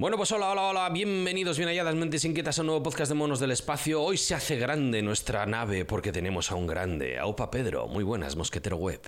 [0.00, 3.16] Bueno, pues hola, hola, hola, bienvenidos, bien halladas, mentes inquietas a un nuevo podcast de
[3.16, 4.00] Monos del Espacio.
[4.00, 7.88] Hoy se hace grande nuestra nave porque tenemos a un grande, a Opa Pedro.
[7.88, 9.00] Muy buenas, Mosquetero Web.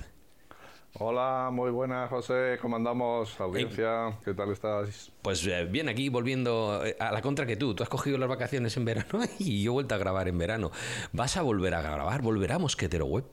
[0.95, 2.59] Hola, muy buenas, José.
[2.61, 3.39] ¿Cómo andamos?
[3.39, 5.13] Audiencia, ¿qué tal estás?
[5.23, 7.73] Pues eh, bien, aquí volviendo eh, a la contra que tú.
[7.73, 10.73] Tú has cogido las vacaciones en verano y yo he vuelto a grabar en verano.
[11.13, 12.21] ¿Vas a volver a grabar?
[12.21, 13.27] ¿Volverá Mosquetero Web?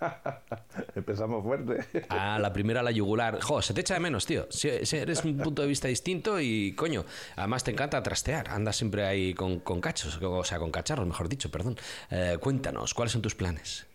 [0.94, 1.84] Empezamos fuerte.
[2.08, 3.40] Ah, la primera la yugular.
[3.40, 4.46] Jo, se te echa de menos, tío.
[4.50, 7.04] Si, si eres un punto de vista distinto y, coño,
[7.36, 8.48] además te encanta trastear.
[8.48, 11.76] Andas siempre ahí con, con cachos, o sea, con cacharros, mejor dicho, perdón.
[12.10, 13.86] Eh, cuéntanos, ¿cuáles son tus planes?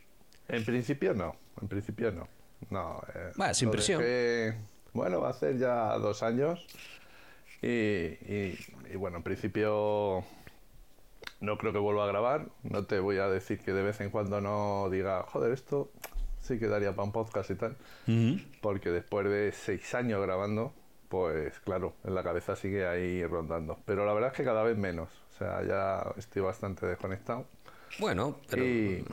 [0.49, 2.27] En principio no, en principio no.
[2.69, 3.01] No.
[3.15, 4.01] Eh, Va, sin lo presión.
[4.01, 4.55] dejé-
[4.93, 6.65] bueno, va a ser ya dos años.
[7.61, 8.59] Y, y-
[8.91, 10.23] y bueno, en principio
[11.43, 12.47] no creo que vuelva a grabar.
[12.63, 15.91] No te voy a decir que de vez en cuando no diga, joder, esto
[16.39, 17.75] sí que daría para un podcast y tal.
[18.61, 20.73] Porque después de seis años grabando,
[21.09, 23.77] pues claro, en la cabeza sigue ahí rondando.
[23.85, 25.09] Pero la verdad es que cada vez menos.
[25.33, 27.45] O sea, ya estoy bastante desconectado.
[27.99, 28.63] Bueno, pero...
[28.63, 29.05] Y,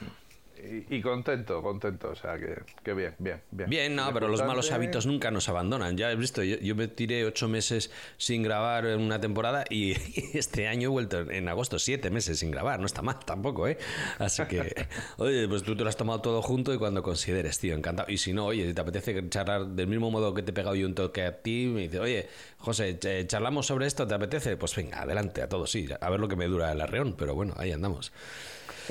[0.88, 2.10] y- y contento, contento.
[2.10, 3.70] O sea, que, que bien, bien, bien.
[3.70, 5.96] Bien, no, pero los malos hábitos nunca nos abandonan.
[5.96, 9.92] Ya he visto, yo, yo me tiré ocho meses sin grabar en una temporada y
[10.36, 12.80] este año he vuelto en agosto siete meses sin grabar.
[12.80, 13.78] No está mal tampoco, ¿eh?
[14.18, 14.86] Así que,
[15.18, 18.10] oye, pues tú te lo has tomado todo junto y cuando consideres, tío, encantado.
[18.10, 20.74] Y si no, oye, si te apetece charlar del mismo modo que te he pegado
[20.74, 24.56] yo un toque a ti, me dice, oye, José, eh, charlamos sobre esto, ¿te apetece?
[24.56, 25.88] Pues venga, adelante, a todos, sí.
[26.00, 28.12] A ver lo que me dura el arreón, pero bueno, ahí andamos.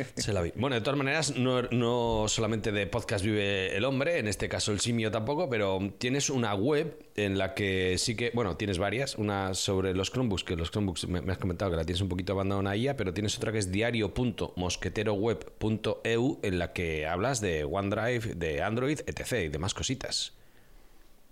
[0.16, 0.52] Se la vi.
[0.56, 4.72] Bueno, de todas maneras, no, no solamente de podcast vive el hombre, en este caso
[4.72, 9.18] el simio tampoco, pero tienes una web en la que sí que, bueno, tienes varias,
[9.18, 12.10] una sobre los Chromebooks, que los Chromebooks me, me has comentado que la tienes un
[12.10, 18.62] poquito abandonada pero tienes otra que es diario.mosqueteroweb.eu en la que hablas de OneDrive, de
[18.62, 19.46] Android, etc.
[19.46, 20.34] y demás cositas.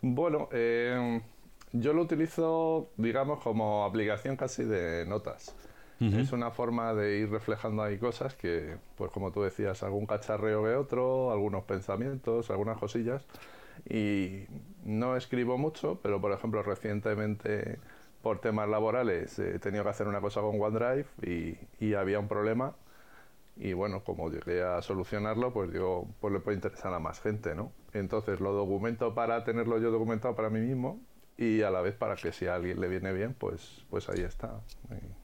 [0.01, 1.21] Bueno, eh,
[1.73, 5.55] yo lo utilizo, digamos, como aplicación casi de notas.
[5.99, 10.63] Es una forma de ir reflejando ahí cosas que, pues como tú decías, algún cacharreo
[10.63, 13.25] que otro, algunos pensamientos, algunas cosillas.
[13.89, 14.45] Y
[14.85, 17.79] no escribo mucho, pero por ejemplo recientemente
[18.21, 22.27] por temas laborales he tenido que hacer una cosa con OneDrive y, y había un
[22.27, 22.75] problema.
[23.55, 27.55] Y bueno, como llegué a solucionarlo, pues digo, pues le puede interesar a más gente,
[27.55, 27.71] ¿no?
[27.93, 31.01] Entonces lo documento para tenerlo yo documentado para mí mismo
[31.37, 34.21] y a la vez para que si a alguien le viene bien, pues, pues ahí
[34.21, 34.59] está.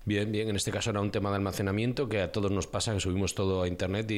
[0.06, 2.94] Bien, bien, en este caso era un tema de almacenamiento que a todos nos pasa,
[2.94, 4.09] que subimos todo a internet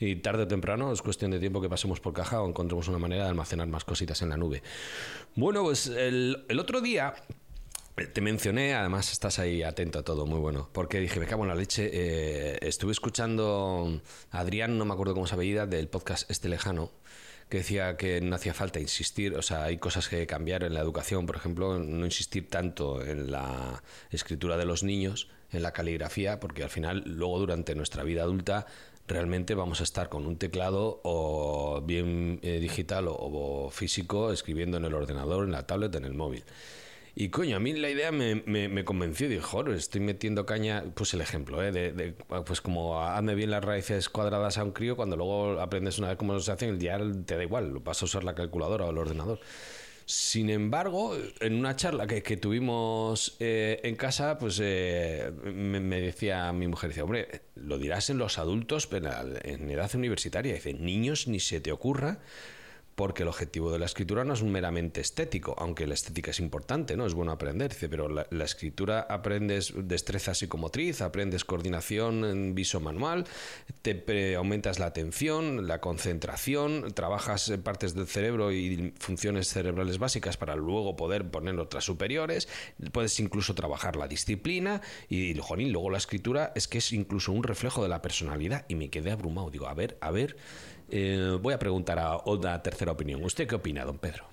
[0.00, 2.98] y, tarde o temprano es cuestión de tiempo que pasemos por caja o encontremos una
[2.98, 4.62] manera de almacenar más cositas en la nube.
[5.36, 7.14] Bueno, pues el, el otro día
[7.96, 11.42] eh, te mencioné, además estás ahí atento a todo, muy bueno, porque dije, me cago
[11.42, 15.88] en la leche, eh, estuve escuchando a Adrián, no me acuerdo cómo se apellida, del
[15.88, 16.90] podcast Este Lejano,
[17.48, 20.80] que decía que no hacía falta insistir, o sea, hay cosas que cambiar en la
[20.80, 26.40] educación, por ejemplo, no insistir tanto en la escritura de los niños, en la caligrafía,
[26.40, 28.66] porque al final, luego durante nuestra vida adulta,
[29.06, 34.76] realmente vamos a estar con un teclado o bien eh, digital o, o físico, escribiendo
[34.78, 36.44] en el ordenador, en la tablet, en el móvil.
[37.18, 39.26] Y coño, a mí la idea me, me, me convenció.
[39.26, 40.84] Dije, joder, estoy metiendo caña.
[40.94, 41.72] Pues el ejemplo, ¿eh?
[41.72, 45.98] De, de- pues como hazme bien las raíces cuadradas a un crío, cuando luego aprendes
[45.98, 48.90] una vez cómo se hacen, ya te da igual, vas a usar la calculadora o
[48.90, 49.40] el ordenador.
[50.04, 56.00] Sin embargo, en una charla que, que tuvimos eh, en casa, pues eh, me, me
[56.02, 59.10] decía mi mujer, decía, hombre, lo dirás en los adultos, pero
[59.42, 60.52] en edad universitaria.
[60.52, 62.20] Dice, niños, ni se te ocurra
[62.96, 66.96] porque el objetivo de la escritura no es meramente estético, aunque la estética es importante,
[66.96, 67.06] ¿no?
[67.06, 73.26] Es bueno aprender, dice, pero la, escritura aprendes destreza psicomotriz, aprendes coordinación en viso manual,
[73.82, 80.38] te aumentas la atención, la concentración, trabajas en partes del cerebro y funciones cerebrales básicas
[80.38, 82.48] para luego poder poner otras superiores,
[82.92, 84.80] puedes incluso trabajar la disciplina
[85.10, 88.74] y, jolín, luego la escritura es que es incluso un reflejo de la personalidad y
[88.74, 90.36] me quedé abrumado, digo, a ver, a ver,
[90.90, 93.22] eh, voy a preguntar a una tercera opinión.
[93.24, 94.24] ¿Usted qué opina, don Pedro?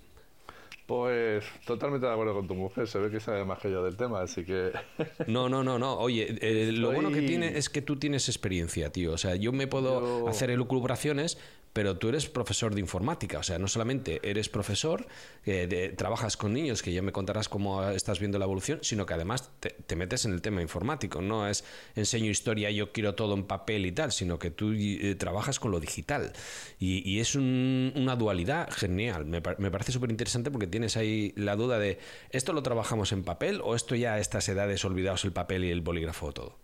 [0.85, 3.95] Pues totalmente de acuerdo con tu mujer, se ve que sabe más que yo del
[3.95, 4.71] tema, así que...
[5.27, 5.93] No, no, no, no.
[5.97, 9.13] Oye, eh, lo Estoy- bueno que tiene es que tú tienes experiencia, tío.
[9.13, 11.37] O sea, yo me puedo Yo- hacer elucubraciones,
[11.73, 13.39] pero tú eres profesor de informática.
[13.39, 15.07] O sea, no solamente eres profesor,
[15.45, 19.13] eh, trabajas con niños, que ya me contarás cómo estás viendo la evolución, sino que
[19.15, 21.21] además te, te metes en el tema informático.
[21.21, 21.63] No es
[21.95, 25.71] enseño historia, yo quiero todo en papel y tal, sino que tú eh, trabajas con
[25.71, 26.33] lo digital.
[26.79, 29.25] Y, es un- una dualidad genial.
[29.25, 31.97] Me, par- me parece súper interesante porque tienes ahí la duda de,
[32.29, 35.71] ¿esto lo trabajamos en papel o esto ya a estas edades olvidados el papel y
[35.71, 36.57] el bolígrafo todo?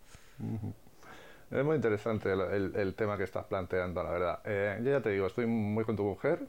[1.51, 4.39] Es muy interesante el, el- el tema que estás planteando, la verdad.
[4.45, 6.39] Eh, yo ya te digo, estoy muy con tu mujer.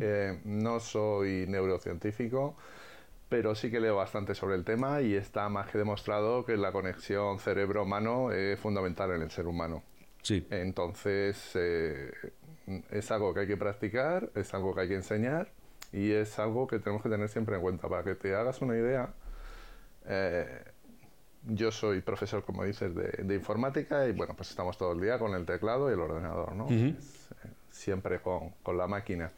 [0.00, 2.56] Eh, no soy neurocientífico,
[3.28, 6.72] pero sí que leo bastante sobre el tema y está más que demostrado que la
[6.72, 9.82] conexión cerebro-humano es fundamental en el ser humano.
[10.22, 10.46] Sí.
[10.50, 12.10] Entonces, eh,
[12.90, 15.48] es algo que hay que practicar, es algo que hay que enseñar
[15.92, 17.88] y es algo que tenemos que tener siempre en cuenta.
[17.88, 19.10] Para que te hagas una idea,
[20.06, 20.62] eh,
[21.46, 25.34] yo soy profesor, como dices, de, informática y bueno, pues estamos todo el día con
[25.34, 26.66] el teclado y el ordenador, ¿no?
[26.70, 26.94] Eh,
[27.70, 29.32] siempre con, con la máquina.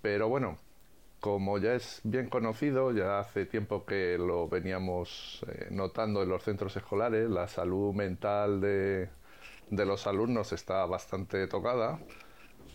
[0.00, 0.58] Pero bueno,
[1.24, 6.42] como ya es bien conocido, ya hace tiempo que lo veníamos eh, notando en los
[6.42, 9.08] centros escolares, la salud mental de,
[9.70, 11.98] los alumnos está bastante tocada.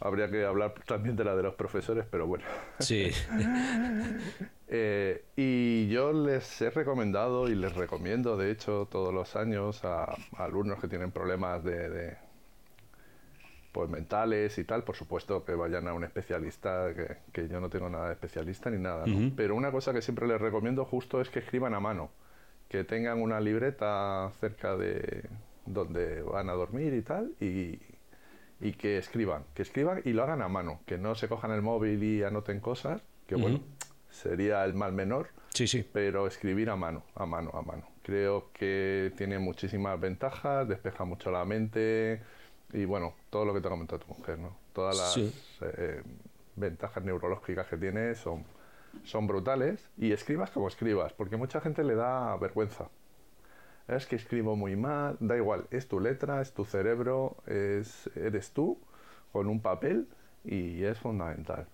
[0.02, 2.44] Habría que hablar también de la de los profesores, pero bueno.
[2.80, 3.12] Sí.
[4.72, 10.16] Eh, y yo les he recomendado y les recomiendo, de hecho, todos los años a,
[10.38, 12.18] alumnos que tienen problemas de
[13.72, 16.90] pues mentales y tal, por supuesto que vayan a un especialista,
[17.32, 19.06] que, yo no tengo nada de especialista ni nada,
[19.36, 22.10] Pero una cosa que siempre les recomiendo justo es que escriban a mano,
[22.68, 25.24] que tengan una libreta cerca de
[25.66, 27.80] donde van a dormir y tal, y,
[28.74, 32.04] que escriban, que escriban y lo hagan a mano, que no se cojan el móvil
[32.04, 33.62] y anoten cosas, que bueno,
[34.10, 35.86] sería el mal menor, sí, sí.
[35.92, 37.88] pero escribir a mano, a mano, a mano.
[38.04, 42.22] Creo que tiene muchísimas ventajas, despeja mucho la mente,
[42.74, 44.56] y bueno, todo lo que te ha comentado tu mujer, ¿no?
[44.74, 45.18] Todas las
[45.62, 46.04] eh,
[46.56, 48.44] ventajas neurológicas que tiene son,
[49.04, 49.90] son brutales.
[49.98, 52.90] Y escribas como escribas, porque mucha gente le da vergüenza.
[53.88, 58.52] Es que escribo muy mal, da igual, es tu letra, es tu cerebro, es, eres
[58.52, 58.80] tú
[59.32, 60.08] con un papel
[60.44, 61.68] y es fundamental.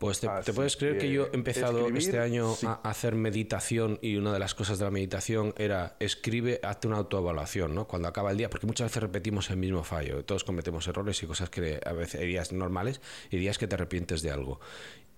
[0.00, 4.32] Pues te, puedes creer que, yo he empezado este año a hacer meditación y una
[4.32, 7.86] de las cosas de la meditación era escribe, hazte una autoevaluación, ¿no?
[7.86, 11.26] Cuando acaba el día, porque muchas veces repetimos el mismo fallo, todos cometemos errores y
[11.26, 14.58] cosas que a veces hay días normales y días que te arrepientes de algo.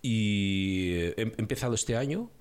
[0.02, 2.32] Y he empezado este año,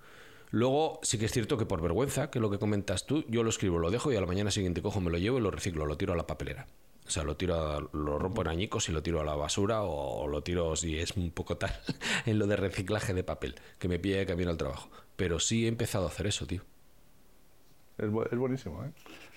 [0.49, 3.49] Luego, sí que es cierto que por vergüenza, que lo que comentas tú, yo lo
[3.49, 5.85] escribo, lo dejo y a la mañana siguiente cojo, me lo llevo y lo reciclo,
[5.85, 6.67] lo tiro a la papelera.
[7.11, 10.29] O sea, lo tiro, lo rompo en añicos y lo tiro a la basura o,
[10.29, 11.71] lo tiro si es un poco tal
[12.25, 14.89] en lo de reciclaje de papel, que me pille camino al trabajo.
[15.17, 16.61] Pero sí he empezado a hacer eso, tío.
[17.97, 18.91] Es, es buenísimo, ¿eh?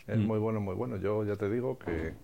[0.06, 0.22] Es mm.
[0.24, 0.98] muy bueno, muy bueno.
[0.98, 2.14] Yo ya te digo que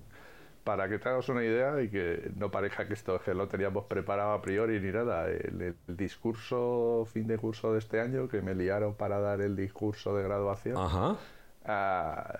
[0.62, 3.87] para que te hagas una idea y que no parezca que esto que lo teníamos
[3.87, 8.55] preparado a priori ni nada, el, discurso fin de curso de este año que me
[8.55, 10.76] liaron para dar el discurso de graduación.
[10.76, 11.17] Ajá.
[11.64, 12.38] Ah,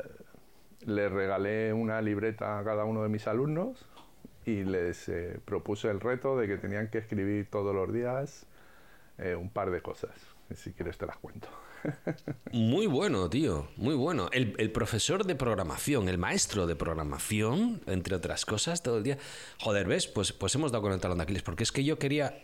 [0.87, 3.87] le regalé una libreta a cada uno de mis alumnos
[4.47, 8.47] y les eh, propuse el reto de que tenían que escribir todos los días
[9.19, 10.13] eh, un par de cosas.
[10.55, 11.49] Si quieres te las cuento.
[12.53, 14.29] Muy bueno, tío, muy bueno.
[14.33, 19.17] El, el, profesor de programación, el maestro de programación, entre otras cosas, todo el día.
[19.61, 20.07] Joder, ¿ves?
[20.07, 22.39] Pues, pues hemos dado con el talón de Aquiles, porque es que yo quería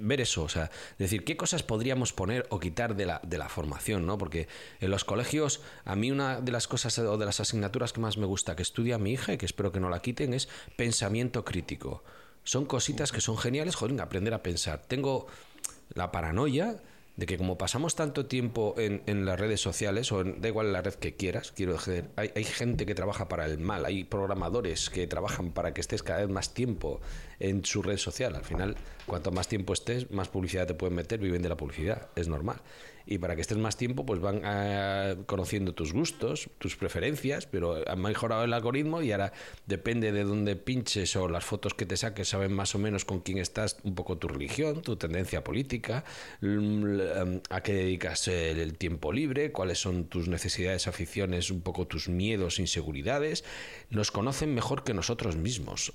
[0.00, 3.48] ver eso, o sea, decir qué cosas podríamos poner o quitar de la, de la
[3.48, 4.18] formación, ¿no?
[4.18, 4.48] Porque
[4.80, 8.16] en los colegios, a mí una de las cosas o de las asignaturas que más
[8.16, 11.44] me gusta que estudia mi hija, y que espero que no la quiten, es pensamiento
[11.44, 12.02] crítico.
[12.42, 14.82] Son cositas que son geniales, joder, aprender a pensar.
[14.86, 15.26] Tengo
[15.94, 16.80] la paranoia
[17.20, 20.80] de que como pasamos tanto tiempo en, en las redes sociales, o da igual la
[20.80, 24.88] red que quieras, quiero decir, hay, hay, gente que trabaja para el mal, hay programadores
[24.88, 27.02] que trabajan para que estés cada vez más tiempo
[27.38, 28.34] en su red social.
[28.36, 28.74] Al final,
[29.04, 32.62] cuanto más tiempo estés, más publicidad te pueden meter, viven de la publicidad, es normal
[33.06, 37.76] y para que estés más tiempo, pues van ah, conociendo tus gustos, tus preferencias, pero
[37.86, 39.32] han mejorado el algoritmo y ahora
[39.66, 43.20] depende de dónde pinches o las fotos que te saques saben más o menos con
[43.20, 46.04] quién estás, un poco tu religión, tu tendencia política,
[47.50, 52.58] a qué dedicas el tiempo libre, cuáles son tus necesidades, aficiones, un poco tus miedos,
[52.58, 53.44] inseguridades.
[53.90, 55.92] Nos conocen mejor que nosotros mismos.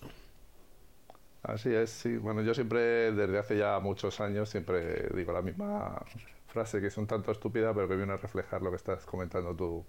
[1.44, 2.18] Así es, sí.
[2.18, 6.04] Bueno, yo siempre, desde hace ya muchos años, siempre digo la misma
[6.56, 9.54] frase que es un tanto estúpida, pero que viene a reflejar lo que estás comentando
[9.56, 9.86] tú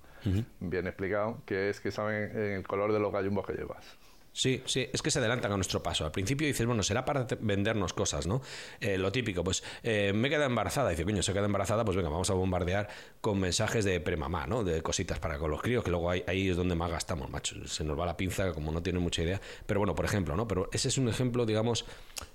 [0.61, 3.97] bien explicado, que es que saben el color de los gallumbos que llevas.
[4.37, 6.05] Sí, sí, es que se adelantan a nuestro paso.
[6.05, 8.43] Al principio dices, bueno, será para vendernos cosas, ¿no?
[8.81, 10.91] Eh, lo típico, pues eh, me queda embarazada.
[10.91, 12.87] Dice, coño, se queda embarazada, pues venga, vamos a bombardear
[13.23, 14.63] con mensajes de premamá, ¿no?
[14.63, 17.67] De cositas para con los críos, que luego ahí, ahí es donde más gastamos, macho.
[17.67, 19.41] Se nos va la pinza, como no tiene mucha idea.
[19.65, 20.47] Pero bueno, por ejemplo, ¿no?
[20.47, 21.87] Pero ese es un ejemplo, digamos,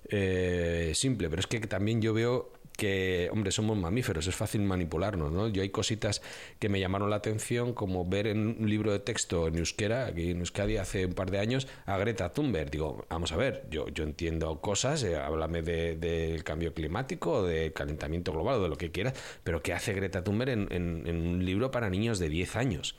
[0.09, 5.31] eh, simple, pero es que también yo veo que, hombre, somos mamíferos, es fácil manipularnos,
[5.31, 5.47] ¿no?
[5.49, 6.23] Yo hay cositas
[6.57, 10.31] que me llamaron la atención, como ver en un libro de texto en euskera, aquí
[10.31, 12.71] en Euskadi hace un par de años, a Greta Thunberg.
[12.71, 17.71] Digo, vamos a ver, yo, yo entiendo cosas, eh, háblame del de cambio climático, del
[17.71, 21.69] calentamiento global, de lo que quieras, pero ¿qué hace Greta Thunberg en, en, un libro
[21.69, 22.95] para niños de 10 años?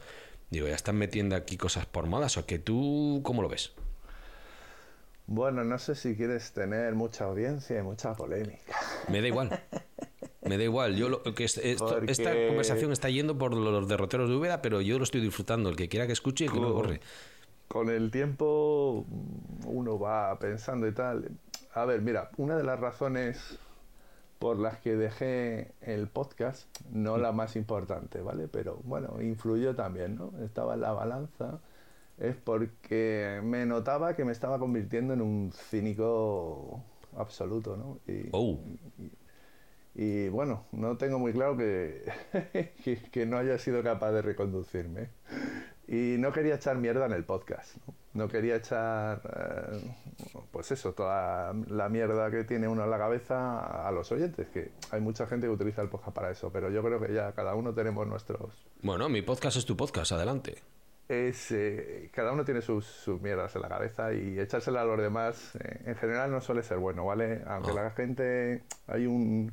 [0.49, 3.73] Digo, ¿ya están metiendo aquí cosas por modas o que tú, cómo lo ves?
[5.27, 8.77] Bueno, no sé si quieres tener mucha audiencia y mucha polémica.
[9.09, 9.63] Me da igual.
[10.43, 10.97] Me da igual.
[10.97, 15.05] Yo lo, que esta conversación está yendo por los derroteros de Úbeda, pero yo lo
[15.05, 15.71] estoy disfrutando.
[15.71, 17.01] El que quiera que escuche y que no corre.
[17.69, 19.07] Con el tiempo
[19.65, 21.31] uno va pensando y tal.
[21.75, 23.59] A ver, mira, una de las razones
[24.43, 28.49] por las que dejé el podcast, no la más importante, ¿vale?
[28.49, 30.33] Pero bueno, influyó también, ¿no?
[30.45, 31.61] Estaba en la balanza,
[32.19, 36.83] es porque me notaba que me estaba convirtiendo en un cínico
[37.17, 37.99] absoluto, ¿no?
[38.13, 38.59] Y, oh.
[39.95, 42.05] y, bueno, no tengo muy claro que,
[43.11, 45.11] que, no haya sido capaz de reconducirme.
[45.89, 47.77] Y no quería echar mierda en el podcast.
[48.15, 49.95] No, quería echar, eh,
[50.51, 54.71] pues eso, toda la mierda que tiene uno en la cabeza a los oyentes, que
[54.91, 57.55] hay mucha gente que utiliza el podcast para eso, pero yo creo que ya cada
[57.55, 58.67] uno tenemos nuestros...
[58.83, 60.63] Bueno, mi podcast es tu podcast, adelante.
[61.09, 64.99] Es, eh, cada uno tiene sus, sus, mierdas en la cabeza y echársela a los
[64.99, 67.43] demás eh, en general no suele ser bueno, ¿vale?
[67.47, 67.75] Aunque ah.
[67.75, 68.63] la gente...
[68.87, 69.53] Hay un...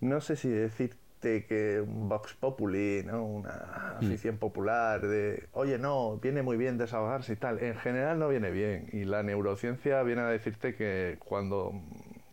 [0.00, 3.24] No sé si decir que un Vox Populi, ¿no?
[3.24, 4.04] una mm.
[4.04, 7.62] afición popular de, oye, no, viene muy bien desahogarse y tal.
[7.62, 8.88] En general no viene bien.
[8.92, 11.72] Y la neurociencia viene a decirte que cuando,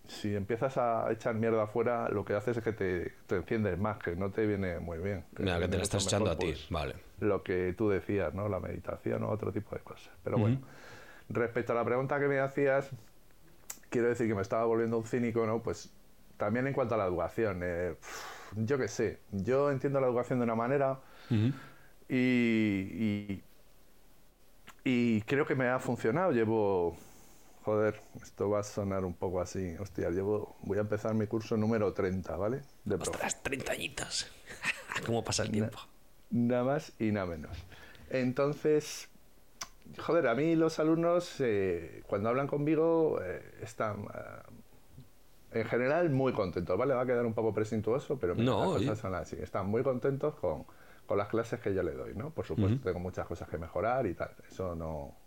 [0.08, 3.98] si empiezas a echar mierda afuera, lo que haces es que te, te enciendes más,
[4.00, 5.24] que no te viene muy bien.
[5.36, 6.96] Que, que te la estás echando a ti, pues, vale.
[7.20, 8.50] Lo que tú decías, ¿no?
[8.50, 10.12] La meditación o otro tipo de cosas.
[10.24, 10.60] Pero bueno,
[11.30, 12.90] respecto a la pregunta que me hacías,
[13.90, 15.62] quiero decir que me estaba volviendo un cínico, ¿no?
[15.62, 15.92] Pues
[16.38, 17.62] también en cuanto a la educación.
[17.64, 17.96] Eh,
[18.56, 21.00] yo qué sé, yo entiendo la educación de una manera
[22.10, 23.42] y,
[24.84, 26.32] y, creo que me ha funcionado.
[26.32, 26.98] Llevo,
[27.64, 31.58] joder, esto va a sonar un poco así, hostia, llevo, voy a empezar mi curso
[31.58, 32.62] número 30, ¿vale?
[32.86, 34.32] De Ostras, 30 añitos.
[35.06, 35.80] ¿Cómo pasa el tiempo?
[36.32, 37.58] nada más y nada menos.
[38.10, 39.10] Entonces,
[40.00, 44.06] joder, a mí los alumnos eh, cuando hablan conmigo eh, están
[45.52, 46.94] en general muy contentos, ¿vale?
[46.94, 49.38] Va a quedar un poco presuntuoso, pero no, las cosas son así.
[49.42, 50.66] Están muy contentos con,
[51.06, 52.32] con, las clases que yo le doy, ¿no?
[52.32, 55.21] Por supuesto, tengo muchas cosas que mejorar y tal, eso no...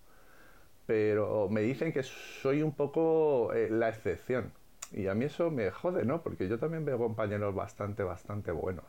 [0.87, 4.53] Pero me dicen que soy un poco eh, la excepción.
[4.93, 6.23] Y a mí eso me jode, ¿no?
[6.23, 8.85] Porque yo también veo compañeros bastante, bastante buenos.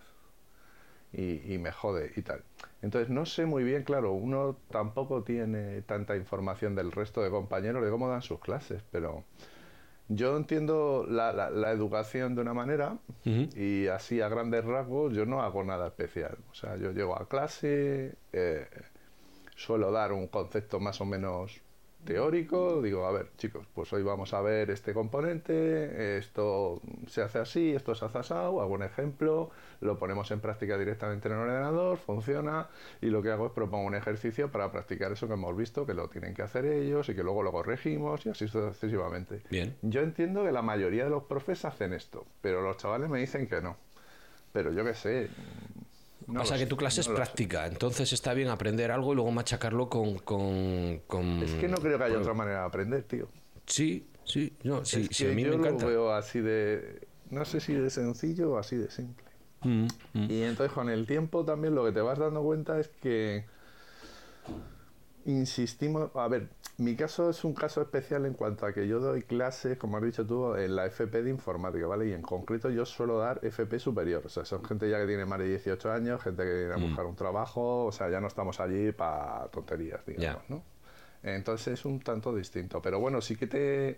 [1.13, 2.43] Y, y, me jode y tal.
[2.81, 7.83] Entonces no sé muy bien, claro, uno tampoco tiene tanta información del resto de compañeros
[7.85, 9.23] de cómo dan sus clases, pero
[10.07, 15.41] yo entiendo la, la, educación de una manera y así a grandes rasgos yo no
[15.41, 16.37] hago nada especial.
[16.51, 18.67] O sea, yo llego a clase, eh,
[19.55, 21.59] suelo dar un concepto más o menos
[22.05, 27.39] teórico, digo, a ver, chicos, pues hoy vamos a ver este componente, esto se hace
[27.39, 29.49] así, esto se hace asado, hago un ejemplo,
[29.81, 32.69] lo ponemos en práctica directamente en el ordenador, funciona,
[33.01, 35.93] y lo que hago es propongo un ejercicio para practicar eso que hemos visto, que
[35.93, 39.41] lo tienen que hacer ellos y que luego lo corregimos y así sucesivamente.
[39.49, 39.75] Bien.
[39.81, 43.47] Yo entiendo que la mayoría de los profes hacen esto, pero los chavales me dicen
[43.47, 43.75] que no.
[44.53, 45.29] Pero yo qué sé,
[46.27, 49.89] no Pasa que tu clase es práctica, entonces está bien aprender algo y luego machacarlo
[49.89, 50.17] con...
[50.19, 53.27] con, Es que no creo que haya otra manera de aprender, tío.
[53.65, 55.85] Sí, sí, no, sí, sí a mí yo me encanta.
[55.85, 57.07] lo veo así de...
[57.29, 59.25] No sé si de sencillo o así de simple.
[59.61, 60.31] Mm, mm.
[60.31, 63.45] Y entonces con el tiempo también lo que te vas dando cuenta es que
[65.25, 69.23] insistimos, a ver, mi caso es un caso especial en cuanto a que yo doy
[69.23, 72.07] clases, como has dicho tú, en la FP de informática, ¿vale?
[72.07, 75.25] Y en concreto yo suelo dar FP superior, o sea, son gente ya que tiene
[75.25, 76.87] más de 18 años, gente que viene a mm.
[76.87, 80.63] buscar un trabajo, o sea, ya no estamos allí para tonterías, digamos, ¿no?
[81.23, 83.97] Entonces es un tanto distinto, pero bueno, sí que te eh,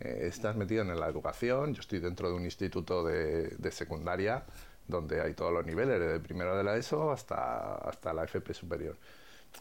[0.00, 4.44] estás metido en la educación, yo estoy dentro de un instituto de, de secundaria
[4.88, 8.96] donde hay todos los niveles, desde primero de la ESO hasta, hasta la FP superior.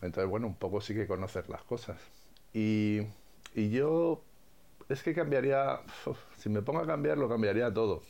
[0.02, 1.98] Entonces, bueno, un poco sí que conocer las cosas.
[2.54, 3.02] Y,
[3.54, 4.22] y yo
[4.90, 5.80] es que cambiaría,
[6.38, 8.02] si me pongo a cambiar, lo cambiaría todo.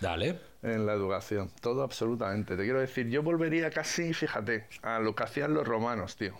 [0.00, 0.38] Dale.
[0.62, 2.56] En la educación, todo absolutamente.
[2.56, 6.34] Te quiero decir, yo volvería casi, fíjate, a lo que hacían los romanos, tío.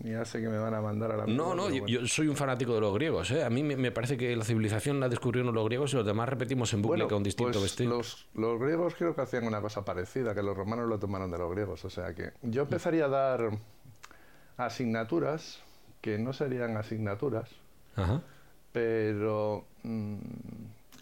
[0.00, 1.26] Ya sé que me van a mandar a la...
[1.26, 3.30] No, no, yo, soy un fanático de los griegos.
[3.30, 3.44] ¿eh?
[3.44, 6.72] A mí me, parece que la civilización la descubrieron los griegos y los demás repetimos
[6.74, 7.98] en bucle con distinto pues vestido.
[7.98, 11.38] Los, los, griegos creo que hacían una cosa parecida, que los romanos lo tomaron de
[11.38, 11.84] los griegos.
[11.84, 13.50] O sea que yo empezaría a dar
[14.56, 15.60] asignaturas,
[16.00, 17.48] que no serían asignaturas,
[18.72, 20.16] pero, mm,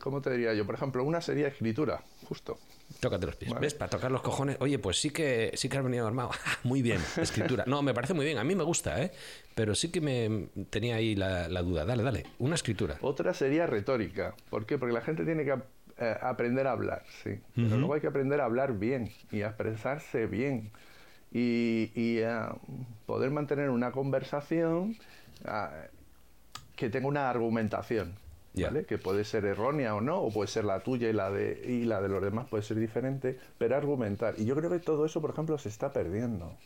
[0.00, 0.66] ¿cómo te diría yo?
[0.66, 2.58] Por ejemplo, una sería escritura, justo.
[2.98, 3.52] Tócate los pies.
[3.60, 3.74] ¿Ves?
[3.74, 4.56] Para tocar los cojones.
[4.60, 6.30] Oye, pues sí que sí que has venido armado.
[6.64, 7.64] muy bien, escritura.
[7.66, 8.38] No, me parece muy bien.
[8.38, 9.12] A mí me gusta, ¿eh?
[9.54, 11.84] Pero sí que me tenía ahí la, duda.
[11.84, 12.26] Dale, dale.
[12.40, 12.98] Una escritura.
[13.00, 14.34] Otra sería retórica.
[14.50, 14.76] ¿Por qué?
[14.76, 15.54] Porque la gente tiene que
[15.98, 17.38] eh, aprender a hablar, sí.
[17.54, 20.72] Pero luego hay que aprender a hablar bien y a expresarse bien
[21.32, 22.20] y,
[23.06, 24.96] poder mantener una conversación
[26.76, 28.14] que tenga una argumentación.
[28.54, 28.84] ¿vale?
[28.84, 31.84] Que puede ser errónea o no, o puede ser la tuya y la de y
[31.84, 34.34] la de los demás puede ser diferente, pero argumentar.
[34.38, 36.56] Y yo creo que todo eso, por ejemplo, se está perdiendo.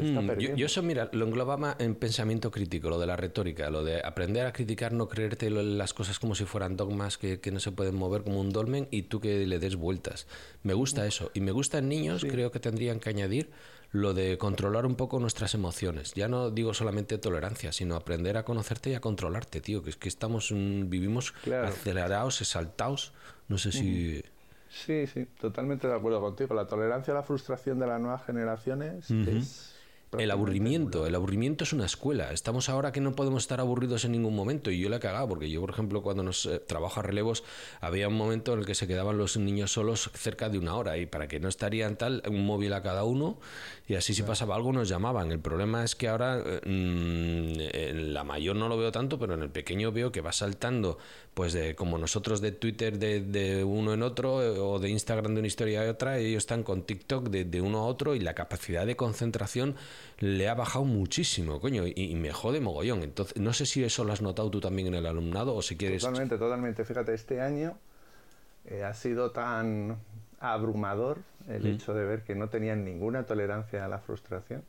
[0.00, 4.00] Mm, yo, eso, mira, lo englobaba en pensamiento crítico, lo de la retórica, lo de
[4.04, 7.96] aprender a criticar, no creerte las cosas como si fueran dogmas que, no se pueden
[7.96, 10.26] mover como un dolmen y tú que le des vueltas.
[10.62, 11.30] Me gusta eso.
[11.34, 13.50] Y me gusta en niños, creo que tendrían que añadir
[13.92, 16.14] lo de controlar un poco nuestras emociones.
[16.14, 19.82] Ya no digo solamente tolerancia, sino aprender a conocerte y a controlarte, tío.
[19.82, 23.12] Que es que estamos, vivimos acelerados, exaltados.
[23.48, 24.22] No sé si...
[24.68, 26.54] Sí, sí, totalmente de acuerdo contigo.
[26.54, 29.74] La tolerancia a la frustración de las nuevas generaciones es
[30.18, 32.32] el aburrimiento, el aburrimiento es una escuela.
[32.32, 35.28] Estamos ahora que no podemos estar aburridos en ningún momento y yo le he cagado
[35.28, 37.44] porque yo, por ejemplo, cuando nos eh, trabajo a relevos,
[37.80, 40.98] había un momento en el que se quedaban los niños solos cerca de una hora
[40.98, 43.38] y para que no estarían tal, un móvil a cada uno
[43.90, 45.32] y así si pasaba algo nos llamaban.
[45.32, 49.34] El problema es que ahora eh, mm, en la mayor no lo veo tanto, pero
[49.34, 50.96] en el pequeño veo que va saltando,
[51.34, 55.34] pues de como nosotros de Twitter de, de uno en otro eh, o de Instagram
[55.34, 58.20] de una historia a otra, ellos están con TikTok de, de uno a otro y
[58.20, 59.74] la capacidad de concentración
[60.20, 63.02] le ha bajado muchísimo, coño, y, me jode mogollón.
[63.02, 65.76] Entonces, no sé si eso lo has notado tú también en el alumnado o si
[65.76, 66.02] quieres...
[66.02, 66.84] Totalmente, totalmente.
[66.84, 67.76] Fíjate, este año
[68.66, 69.98] eh, ha sido tan
[70.40, 71.18] abrumador
[71.48, 74.62] el hecho de ver que no tenían ninguna tolerancia a la frustración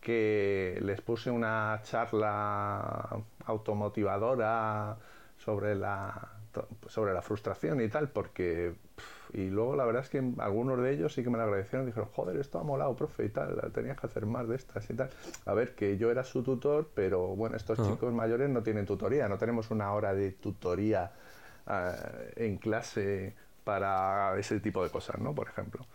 [0.00, 4.96] que les puse una charla automotivadora
[5.38, 6.28] sobre la
[6.88, 8.74] sobre la frustración y tal porque
[9.32, 11.86] y luego la verdad es que algunos de ellos sí que me lo agradecieron.
[11.86, 13.70] Dijeron, joder, esto ha molado, profe, y tal.
[13.72, 15.10] Tenías que hacer más de estas y tal.
[15.46, 19.28] A ver, que yo era su tutor, pero bueno, estos chicos mayores no tienen tutoría.
[19.28, 21.12] No tenemos una hora de tutoría
[21.66, 21.94] ah,
[22.34, 23.36] en clase
[23.70, 25.32] para ese tipo de cosas, ¿no?
[25.32, 25.86] Por ejemplo.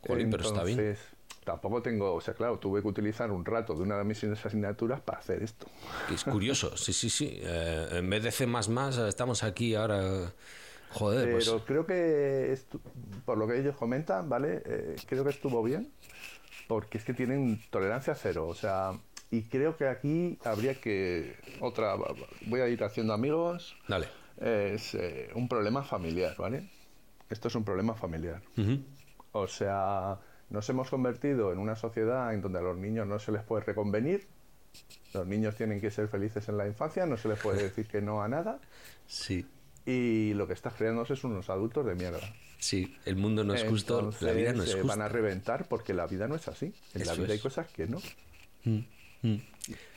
[0.00, 0.96] Joder, pero está bien.
[1.44, 5.00] Tampoco tengo, o sea, claro, tuve que utilizar un rato de una de mis asignaturas
[5.00, 5.66] para hacer esto.
[6.12, 7.38] Es curioso, sí, sí, sí.
[7.40, 8.46] Eh, en vez de C,
[9.08, 10.32] estamos aquí ahora
[10.90, 12.58] Joder, pues Pero creo que,
[13.24, 14.62] por lo que ellos comentan, ¿vale?
[14.66, 15.92] Eh, creo que estuvo bien,
[16.66, 18.98] porque es que tienen tolerancia cero, o sea,
[19.30, 21.94] y creo que aquí habría que, otra,
[22.46, 23.76] voy a ir haciendo amigos.
[23.86, 24.08] Dale.
[24.40, 26.68] Es eh, un problema familiar, ¿vale?
[27.30, 28.42] Esto es un problema familiar.
[29.32, 30.18] O sea,
[30.50, 33.64] nos hemos convertido en una sociedad en donde a los niños no se les puede
[33.64, 34.26] reconvenir.
[35.14, 38.00] Los niños tienen que ser felices en la infancia, no se les puede decir que
[38.00, 38.60] no a nada.
[39.06, 39.46] Sí
[39.86, 42.20] y lo que está creando es unos adultos de mierda.
[42.58, 44.86] Sí, el mundo no es justo, la vida no es justa.
[44.86, 46.74] van a reventar porque la vida no es así.
[46.94, 47.98] En la vida hay cosas que no.
[48.64, 48.80] Mm,
[49.22, 49.36] mm.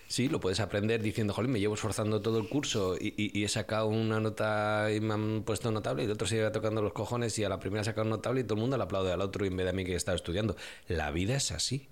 [0.08, 3.88] Sí, lo puedes aprender diciendo, jolín, me llevo esforzando todo el curso y, he sacado
[3.88, 7.38] una nota y me han puesto notable y el otro se lleva tocando los cojones
[7.40, 9.46] y a la primera ha sacado notable y todo el mundo le aplaude al otro
[9.46, 10.56] y en vez de a mí que he estado estudiando.
[10.88, 11.90] La vida es así.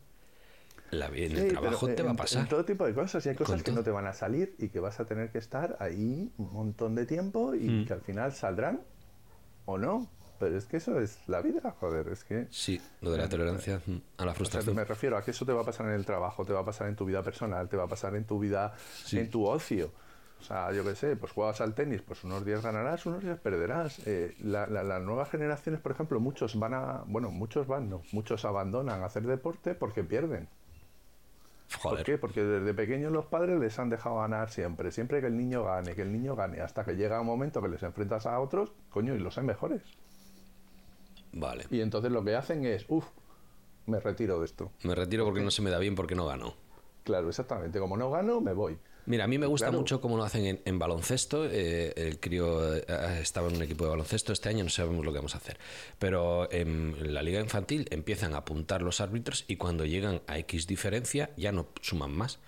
[0.91, 2.43] La, en el trabajo te va a pasar.
[2.43, 3.25] En todo tipo de cosas.
[3.25, 5.37] Y hay cosas que no te van a salir y que vas a tener que
[5.37, 7.85] estar ahí un montón de tiempo y mm.
[7.85, 8.81] que al final saldrán
[9.65, 10.09] o no.
[10.41, 12.47] Pero es que eso es la vida, joder, es que...
[12.49, 14.75] Sí, lo de la tolerancia mm, a la frustración.
[14.75, 16.65] me refiero a que eso te va a pasar en el trabajo, te va a
[16.65, 18.73] pasar en tu vida personal, te va a pasar en tu vida,
[19.11, 19.91] en tu ocio.
[20.39, 23.37] O sea, yo qué sé, pues juegas al tenis, pues unos días ganarás, unos días
[23.39, 23.99] perderás.
[24.07, 27.03] Eh, las nuevas generaciones, por ejemplo, muchos van a...
[27.05, 30.49] Bueno, muchos van, no, muchos abandonan hacer deporte porque pierden.
[31.83, 32.17] ¿Por qué?
[32.17, 34.91] Porque desde pequeños los padres les han dejado ganar siempre.
[34.91, 36.61] Siempre que el niño gane, que el niño gane.
[36.61, 39.81] Hasta que llega un momento que les enfrentas a otros, coño, y los hay mejores.
[41.33, 41.65] Vale.
[41.69, 43.05] Y entonces lo que hacen es, uff,
[43.85, 44.71] me retiro de esto.
[44.83, 46.55] Me retiro porque no se me da bien, porque no gano.
[47.03, 47.79] Claro, exactamente.
[47.79, 48.77] Como no gano, me voy.
[49.05, 51.45] Mira, a mí me gusta mucho cómo lo hacen en, baloncesto.
[51.45, 52.83] Eh, el crío eh,
[53.19, 55.57] estaba en un equipo de baloncesto este año, no sabemos lo que vamos a hacer.
[55.97, 60.67] Pero en la liga infantil empiezan a apuntar los árbitros y cuando llegan a X
[60.67, 62.39] diferencia ya no suman más.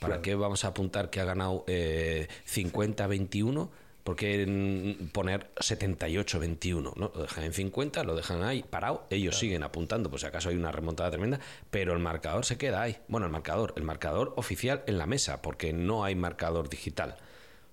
[0.00, 3.70] ¿Para qué vamos a apuntar que ha ganado eh, 50-21?
[4.04, 6.94] Porque poner 78-21?
[6.96, 7.12] ¿no?
[7.14, 10.56] Lo dejan en 50, lo dejan ahí parado, ellos siguen apuntando, por si acaso hay
[10.56, 12.98] una remontada tremenda, pero el marcador se queda ahí.
[13.08, 17.16] Bueno, el marcador, el marcador oficial en la mesa, porque no hay marcador digital.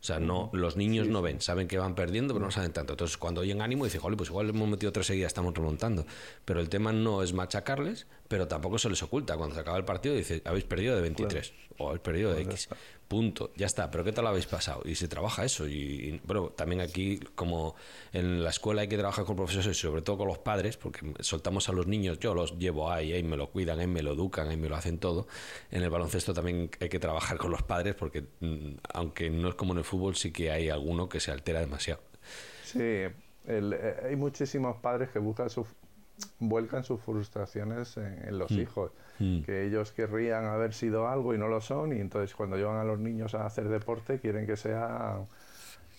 [0.01, 2.93] O sea, no, los niños no ven, saben que van perdiendo, pero no saben tanto.
[2.93, 6.05] Entonces, cuando oyen ánimo, dicen, joder, pues igual hemos metido tres seguidas, estamos remontando.
[6.45, 9.35] Pero el tema no es machacarles, pero tampoco se les oculta.
[9.35, 12.69] Cuando se acaba el partido, dice, habéis perdido de 23 o habéis perdido de X.
[13.09, 13.89] Punto, ya está.
[13.89, 14.83] Pero ¿qué tal lo habéis pasado?
[14.85, 15.67] Y se trabaja eso.
[15.67, 17.75] Y, bueno, también aquí, como
[18.13, 21.15] en la escuela hay que trabajar con profesores y sobre todo con los padres, porque
[21.21, 24.13] soltamos a los niños, yo los llevo ahí, ahí me lo cuidan, ahí me lo
[24.13, 25.27] educan, ahí me lo hacen todo.
[25.71, 29.55] En el baloncesto también hay que trabajar con los padres, porque mm, aunque no es
[29.55, 32.01] como en el fútbol, sí que hay alguno que se altera demasiado.
[32.63, 35.65] Sí, eh, hay muchísimos padres que buscan su,
[36.37, 38.59] vuelcan sus frustraciones en, los mm.
[38.59, 39.41] hijos, mm.
[39.41, 42.83] que ellos querrían haber sido algo y no lo son, y entonces cuando llevan a
[42.83, 45.19] los niños a hacer deporte quieren que sea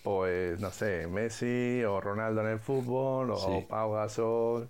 [0.03, 4.67] pues no sé, Messi o Ronaldo en el fútbol o Pau Gasol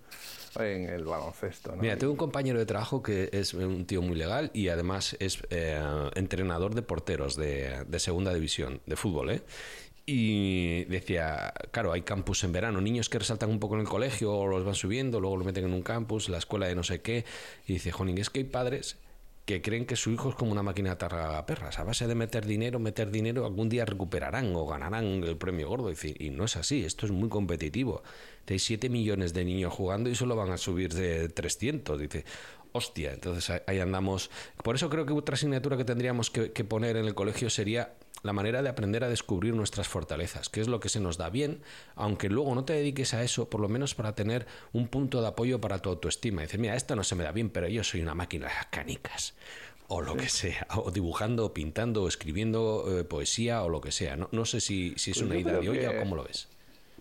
[0.60, 1.74] en el baloncesto.
[1.78, 5.42] Mira, tengo un compañero de trabajo que es un tío muy legal y además es
[5.50, 5.82] eh,
[6.16, 9.42] entrenador de porteros de, de segunda división de fútbol, ¿eh?
[10.14, 14.34] Y decía, claro, hay campus en verano, niños que resaltan un poco en el colegio
[14.34, 17.00] o los van subiendo, luego lo meten en un campus, la escuela de no sé
[17.00, 17.24] qué.
[17.66, 18.98] Y dice, Joning, es que hay padres
[19.46, 21.80] que creen que su hijo es como una máquina de perras.
[21.80, 25.94] A base de meter dinero, meter dinero, algún día recuperarán o ganarán el premio gordo.
[26.20, 28.04] Y, no es así, esto es muy competitivo.
[28.50, 31.98] Hay 7 millones de niños jugando y solo van a subir de 300.
[31.98, 32.26] Dice,
[32.74, 34.30] hostia, entonces ahí andamos.
[34.62, 37.94] Por eso creo que otra asignatura que tendríamos que poner en el colegio sería
[38.24, 41.30] la manera de aprender a descubrir nuestras fortalezas, qué es lo que se nos da
[41.30, 41.62] bien,
[41.96, 45.28] aunque luego no te dediques a eso, por lo menos para tener un punto de
[45.28, 46.42] apoyo para tu autoestima.
[46.42, 49.34] Dices, mira, esto no se me da bien, pero yo soy una máquina de canicas.
[49.88, 53.92] O lo que sea, o dibujando, o pintando, o escribiendo eh, poesía, o lo que
[53.92, 54.16] sea.
[54.16, 56.48] No, no sé si, si es pues una idea de olla o cómo lo ves.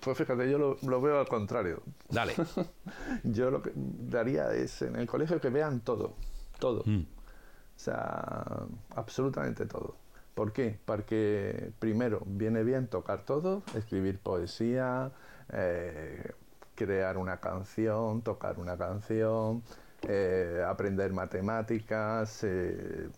[0.00, 1.82] Pues fíjate, yo lo, veo al contrario.
[2.08, 2.34] Dale.
[3.22, 6.14] yo lo que daría es en el colegio que vean todo,
[6.58, 6.82] todo.
[6.86, 7.02] Mm.
[7.02, 9.96] O sea, absolutamente todo.
[10.34, 10.78] ¿Por qué?
[10.84, 15.10] Porque primero viene bien tocar todo, escribir poesía,
[15.52, 16.32] eh,
[16.74, 19.62] crear una canción, tocar una canción,
[20.08, 23.08] eh, aprender matemáticas, eh,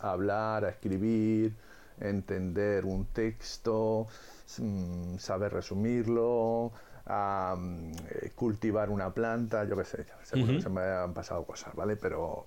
[0.00, 1.54] hablar, escribir,
[2.00, 4.06] entender un texto,
[4.58, 6.72] mm, saber resumirlo,
[7.06, 7.56] a
[8.10, 11.96] eh, cultivar una planta, yo qué sé, seguro que se me han pasado cosas, ¿vale?
[11.96, 12.46] Pero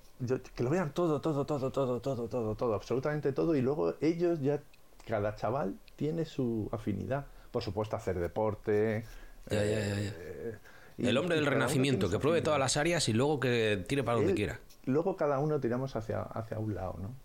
[0.56, 4.42] que lo vean todo, todo, todo, todo, todo, todo, todo, absolutamente todo, y luego ellos
[4.42, 4.62] ya,
[5.08, 7.26] cada chaval tiene su afinidad.
[7.52, 9.06] Por supuesto, hacer deporte.
[9.50, 10.58] Eh,
[10.98, 14.34] el hombre del renacimiento, que pruebe todas las áreas y luego que tire para donde
[14.34, 14.60] quiera.
[14.86, 17.16] Luego cada uno tiramos hacia, hacia un lado, ¿no?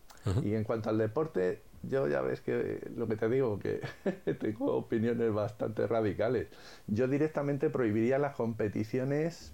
[0.42, 3.80] Y en cuanto al deporte, yo ya ves que lo que te digo, que
[4.40, 6.48] tengo opiniones bastante radicales.
[6.86, 9.52] Yo directamente prohibiría las competiciones,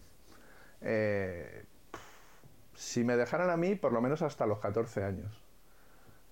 [0.80, 1.64] eh,
[2.80, 5.38] si me dejaran a mí, por lo menos hasta los 14 años.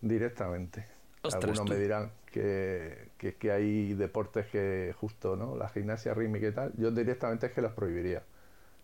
[0.01, 0.87] Directamente.
[1.23, 5.57] Algunos me dirán que, que, hay deportes que justo, ¿no?
[5.57, 6.73] La gimnasia rítmica y tal.
[6.79, 8.23] Yo directamente es que los prohibiría.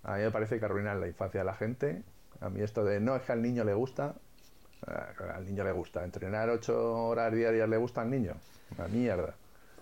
[0.02, 2.02] A mí me parece que arruinan la infancia de la gente.
[2.40, 4.14] A mí esto de no es que al niño le gusta,
[4.86, 6.04] al niño le gusta.
[6.04, 8.34] ¿Entrenar ocho horas diarias le gusta al niño?
[8.76, 9.34] Una mierda.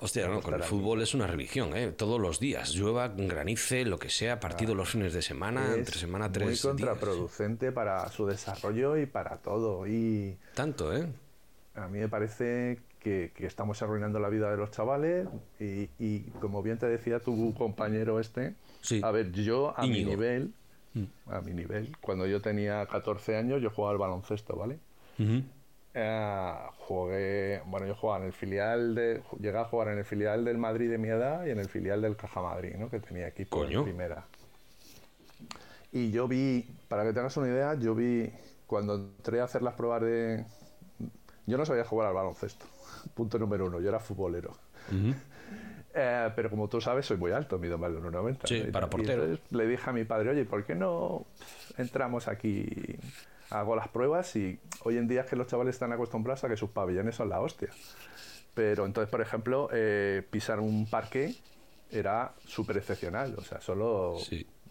[0.03, 1.93] Hostia, no, con el fútbol es una religión, ¿eh?
[1.93, 6.33] Todos los días, llueva, granice, lo que sea, partido los fines de semana, entre semana
[6.33, 6.65] tres.
[6.65, 9.87] Muy contraproducente para su desarrollo y para todo.
[9.87, 11.07] Y Tanto, ¿eh?
[11.77, 15.29] A mí me parece que, estamos arruinando la vida de los chavales
[15.61, 18.57] y, como bien te decía tu compañero este,
[19.03, 20.53] a ver, yo a mi nivel,
[20.95, 21.05] mm.
[21.27, 24.81] a mi nivel, cuando yo tenía 14 años yo jugaba al baloncesto, ¿vale?
[25.95, 30.45] Eh, jugué, bueno, yo jugaba en el filial de, llegué a jugar en el filial
[30.45, 32.89] del Madrid de mi edad y en el filial del Caja Madrid, ¿no?
[32.89, 34.25] Que tenía equipo en primera.
[35.91, 38.33] Y yo vi, para que tengas una idea, yo vi
[38.67, 40.47] cuando entré a hacer las pruebas de,
[41.47, 42.65] yo no sabía jugar al baloncesto.
[43.15, 44.57] Punto número uno, yo era futbolero.
[45.95, 48.47] Eh, pero como tú sabes, soy muy alto, mido más de 1,90.
[48.47, 49.39] Sí, para portero.
[49.51, 51.27] le dije a mi padre, oye, ¿por qué no
[51.77, 52.99] entramos aquí
[53.53, 56.57] hago las pruebas y hoy en día es que los chavales están acostumbrados a que
[56.57, 57.69] sus pabellones son la hostia.
[58.55, 61.35] Pero entonces, por ejemplo, eh, pisar un parque
[61.91, 63.35] era súper excepcional.
[63.39, 64.17] O sea, solo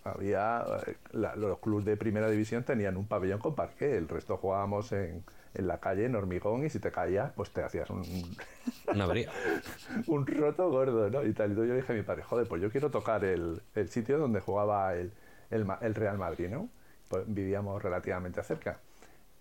[0.04, 0.66] había.
[0.88, 5.24] Eh, los clubes de primera división tenían un pabellón con parque, el resto jugábamos en,
[5.54, 8.04] en la calle, en hormigón, y si te caías, pues te hacías un.
[8.88, 9.08] Una
[10.08, 11.26] un roto gordo, ¿no?
[11.26, 11.54] Y tal.
[11.54, 14.42] Y yo dije a mi padre, joder, pues yo quiero tocar el, el sitio donde
[14.42, 15.12] jugaba el,
[15.50, 16.70] el, el Real Madrid, ¿no?
[17.12, 18.80] Pues, vivíamos relativamente cerca.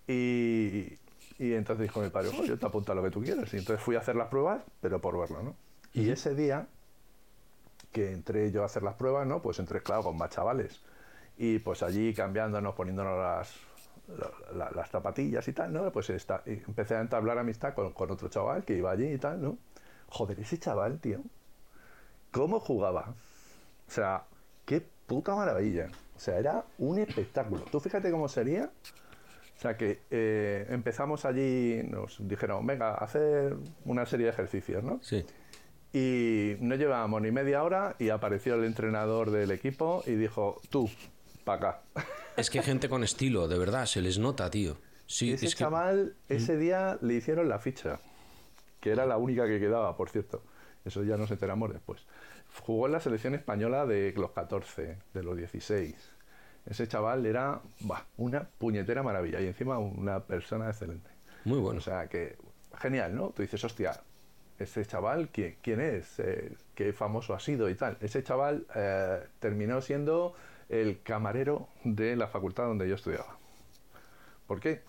[0.08, 0.98] Y,
[1.38, 3.54] y entonces dijo mi padre, yo te apunto a lo que tú quieras.
[3.54, 5.54] Y entonces fui a hacer las pruebas, pero por verlo, ¿no?
[5.92, 6.66] Y ese día
[7.92, 9.40] que entré yo a hacer las pruebas, ¿no?
[9.40, 10.80] Pues entré, claro, con más chavales.
[11.38, 13.54] Y pues allí cambiándonos, poniéndonos las,
[14.74, 15.92] las, zapatillas y tal, ¿no?
[15.92, 19.40] Pues está, empecé a entablar amistad con, con, otro chaval que iba allí y tal,
[19.40, 19.58] ¿no?
[20.08, 21.20] Joder, ese chaval, tío,
[22.32, 23.14] ¿cómo jugaba?
[23.86, 24.24] O sea,
[24.66, 25.88] qué puta maravilla.
[26.14, 27.62] O sea, era un espectáculo.
[27.62, 28.70] Tú fíjate cómo sería.
[29.56, 34.84] O sea, que eh, empezamos allí, nos dijeron, venga, a hacer una serie de ejercicios,
[34.84, 35.00] ¿no?
[35.02, 35.26] Sí.
[35.92, 40.88] Y no llevábamos ni media hora y apareció el entrenador del equipo y dijo, tú,
[41.44, 41.82] para acá.
[42.36, 44.76] Es que gente con estilo, de verdad, se les nota, tío.
[45.06, 47.98] Sí, ese chaval, ese día le hicieron la ficha,
[48.80, 50.44] que era la única que quedaba, por cierto.
[50.84, 52.06] Eso ya nos enteramos después.
[52.62, 55.94] Jugó en la selección española de los 14, de los 16.
[56.66, 57.60] Ese chaval era
[58.16, 61.10] una puñetera maravilla y encima una persona excelente.
[61.44, 61.78] Muy bueno.
[61.78, 62.36] O sea que,
[62.78, 63.30] genial, ¿no?
[63.30, 64.00] Tú dices, hostia,
[64.58, 66.18] ese chaval, ¿quién, quién es?
[66.18, 67.96] Eh, ¿Qué famoso ha sido y tal?
[68.00, 70.34] Ese chaval eh, terminó siendo
[70.68, 73.38] el camarero de la facultad donde yo estudiaba.
[74.46, 74.82] ¿Por qué?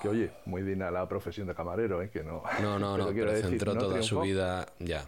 [0.00, 2.10] Que oye, muy digna la profesión de camarero, ¿eh?
[2.10, 2.42] Que no.
[2.62, 5.04] No, no, no, pero centró toda su vida ya.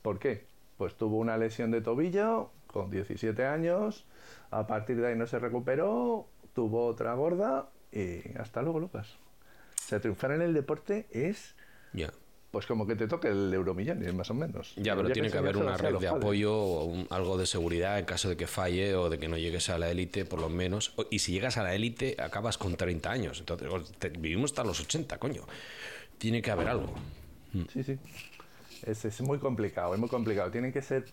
[0.00, 0.46] ¿Por qué?
[0.76, 4.04] Pues tuvo una lesión de tobillo con 17 años,
[4.50, 9.16] a partir de ahí no se recuperó, tuvo otra gorda y hasta luego, Lucas.
[9.86, 11.54] O sea, triunfar en el deporte es.
[11.92, 12.12] Ya.
[12.50, 14.74] Pues como que te toque el euromillones, más o menos.
[14.76, 18.28] Ya, pero tiene que, haber una red de apoyo o algo de seguridad en caso
[18.28, 20.94] de que falle o de que no llegues a la élite, por lo menos.
[21.10, 23.40] Y si llegas a la élite, acabas con 30 años.
[23.40, 23.68] Entonces,
[24.18, 25.42] vivimos hasta los 80, coño.
[26.18, 26.94] Tiene que haber algo.
[27.52, 27.62] Mm.
[27.72, 27.98] Sí, sí.
[28.82, 30.50] Es, es muy complicado, es muy complicado.
[30.50, 31.04] Tienen que ser.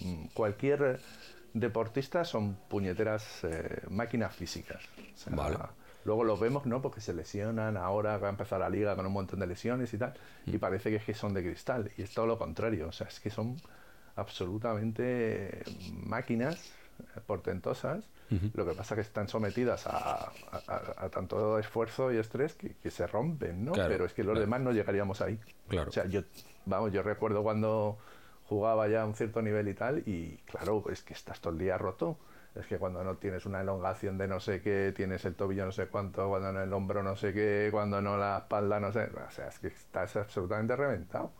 [0.00, 1.00] Mm, cualquier
[1.52, 4.82] deportista son puñeteras eh, máquinas físicas.
[5.30, 5.56] vale
[6.04, 6.82] Luego los vemos, ¿no?
[6.82, 9.98] Porque se lesionan ahora, va a empezar la liga con un montón de lesiones y
[9.98, 10.14] tal,
[10.46, 10.58] y mm.
[10.58, 13.20] parece que, es que son de cristal, y es todo lo contrario, o sea, es
[13.20, 13.56] que son
[14.16, 16.72] absolutamente máquinas
[18.54, 20.32] lo que pasa es que están sometidas a,
[21.10, 23.72] tanto esfuerzo y estrés que, se rompen, ¿no?
[23.72, 25.38] Pero es que los demás no llegaríamos ahí.
[25.68, 25.88] Claro.
[25.88, 26.22] O sea, yo,
[26.66, 27.98] vamos, yo recuerdo cuando
[28.46, 31.58] jugaba ya a un cierto nivel y tal, y claro, es que estás todo el
[31.58, 32.18] día roto
[32.54, 35.72] es que cuando no tienes una elongación de no sé qué, tienes el tobillo no
[35.72, 39.04] sé cuánto, cuando no el hombro no sé qué, cuando no la espalda no sé,
[39.04, 41.32] o sea, es que estás absolutamente reventado.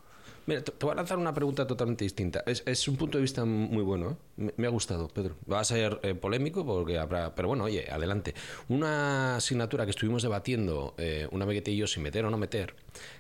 [0.47, 2.43] Mira, te, voy a lanzar una pregunta totalmente distinta.
[2.47, 4.53] Es, un punto de vista muy bueno, ¿eh?
[4.57, 5.37] me, ha gustado, Pedro.
[5.51, 8.35] Va a ser eh, polémico porque habrá, pero bueno, oye, adelante.
[8.69, 12.75] Una asignatura que estuvimos debatiendo, eh, una vez y yo, si meter o no meter,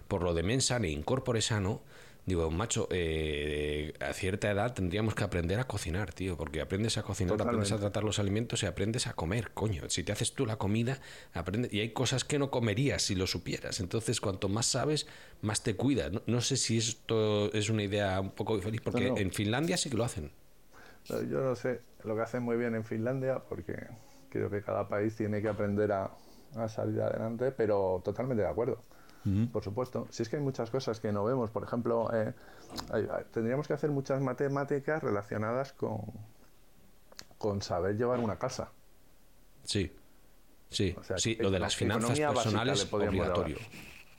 [0.08, 1.82] por lo de mensa e incorpore sano,
[2.24, 7.02] Digo, macho, eh, a cierta edad tendríamos que aprender a cocinar, tío, porque aprendes a
[7.02, 9.82] cocinar, aprendes a tratar los alimentos y aprendes a comer, coño.
[9.88, 11.00] Si te haces tú la comida,
[11.34, 11.72] aprendes.
[11.72, 13.80] Y hay cosas que no comerías si lo supieras.
[13.80, 15.08] Entonces, cuanto más sabes,
[15.40, 16.12] más te cuidas.
[16.28, 19.96] No, sé si esto es una idea un poco feliz, porque en Finlandia sí que
[19.96, 20.30] lo hacen.
[21.08, 23.88] Yo no sé lo que hacen muy bien en Finlandia, porque
[24.28, 26.12] creo que cada país tiene que aprender a,
[26.54, 28.80] a salir adelante, pero totalmente de acuerdo
[29.52, 30.06] por supuesto.
[30.10, 32.32] Si es que hay muchas cosas que no vemos, por ejemplo, eh,
[33.32, 36.00] tendríamos que hacer muchas matemáticas relacionadas con,
[37.38, 38.70] con saber llevar una casa.
[39.64, 39.92] Sí,
[40.70, 43.58] sí, sí, lo de las finanzas personales obligatorio.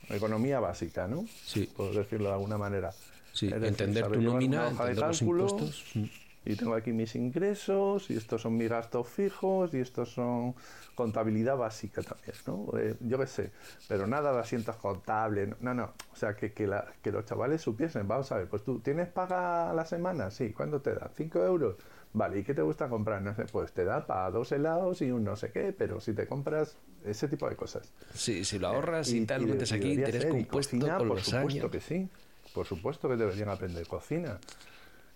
[0.08, 1.24] Economía básica, ¿no?
[1.44, 1.70] Sí.
[1.74, 2.92] Por decirlo de alguna manera.
[3.32, 5.94] Sí, entender tu nómina, entender los impuestos.
[6.44, 10.54] Y tengo aquí mis ingresos, y estos son mis gastos fijos, y estos son
[10.94, 12.78] contabilidad básica también, ¿no?
[12.78, 13.50] Eh, yo qué sé,
[13.88, 17.62] pero nada de asientos contables, no, no, o sea, que, que, la, que, los chavales
[17.62, 20.30] supiesen, vamos a ver, pues tú, ¿tienes paga a la semana?
[20.30, 21.10] Sí, ¿cuándo te da?
[21.16, 21.76] ¿Cinco euros?
[22.12, 23.22] Vale, ¿y qué te gusta comprar?
[23.22, 26.12] No sé, pues te da para dos helados y un no sé qué, pero si
[26.12, 27.92] te compras ese tipo de cosas.
[28.14, 32.08] Sí, si lo ahorras y, tal, metes aquí interés compuesto con por supuesto que sí,
[32.54, 34.38] por supuesto que deberían aprender cocina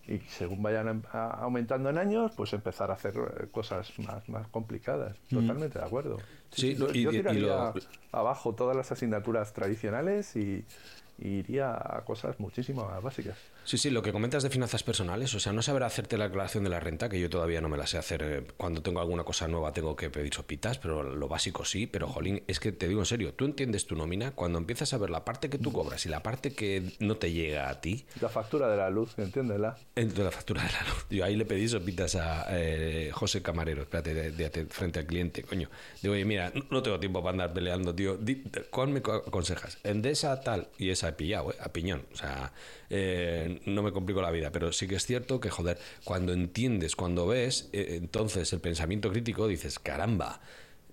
[0.08, 5.16] y según vayan aumentando en años, pues empezar a hacer eh, cosas más, más complicadas.
[5.28, 6.16] Totalmente de acuerdo.
[6.50, 7.74] Sí, yo, tiraría
[8.10, 10.64] abajo todas las asignaturas tradicionales y,
[11.18, 13.36] iría a cosas muchísimo más básicas.
[13.64, 16.64] Sí, sí, lo que comentas de finanzas personales, o sea, no saber hacerte la declaración
[16.64, 18.22] de la renta, que yo todavía no me la sé hacer.
[18.22, 21.86] Eh, cuando tengo alguna cosa nueva tengo que pedir sopitas, pero lo básico sí.
[21.86, 24.98] Pero, Jolín, es que te digo en serio, tú entiendes tu nómina cuando empiezas a
[24.98, 28.06] ver la parte que tú cobras y la parte que no te llega a ti.
[28.20, 29.76] La factura de la luz, entiéndela.
[29.94, 31.06] De la factura de la luz.
[31.10, 35.68] Yo ahí le pedí sopitas a eh, José Camarero, espérate, de, frente al cliente, coño.
[36.00, 38.18] Digo, oye, mira, no tengo tiempo para andar peleando, tío.
[38.70, 39.78] ¿Cuál me aconsejas?
[40.08, 41.56] esa tal y esa he pillado, ¿eh?
[41.60, 42.06] a piñón.
[42.12, 42.52] O sea,
[42.90, 46.96] eh, no me complico la vida, pero sí que es cierto que, joder, cuando entiendes,
[46.96, 50.40] cuando ves, eh, entonces el pensamiento crítico dices, caramba,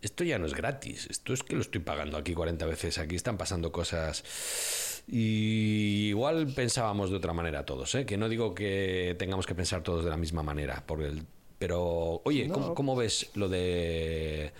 [0.01, 3.15] esto ya no es gratis, esto es que lo estoy pagando aquí 40 veces, aquí
[3.15, 5.03] están pasando cosas.
[5.07, 8.05] Y igual pensábamos de otra manera todos, ¿eh?
[8.05, 11.23] que no digo que tengamos que pensar todos de la misma manera, por el,
[11.59, 14.51] pero oye, ¿cómo ves lo de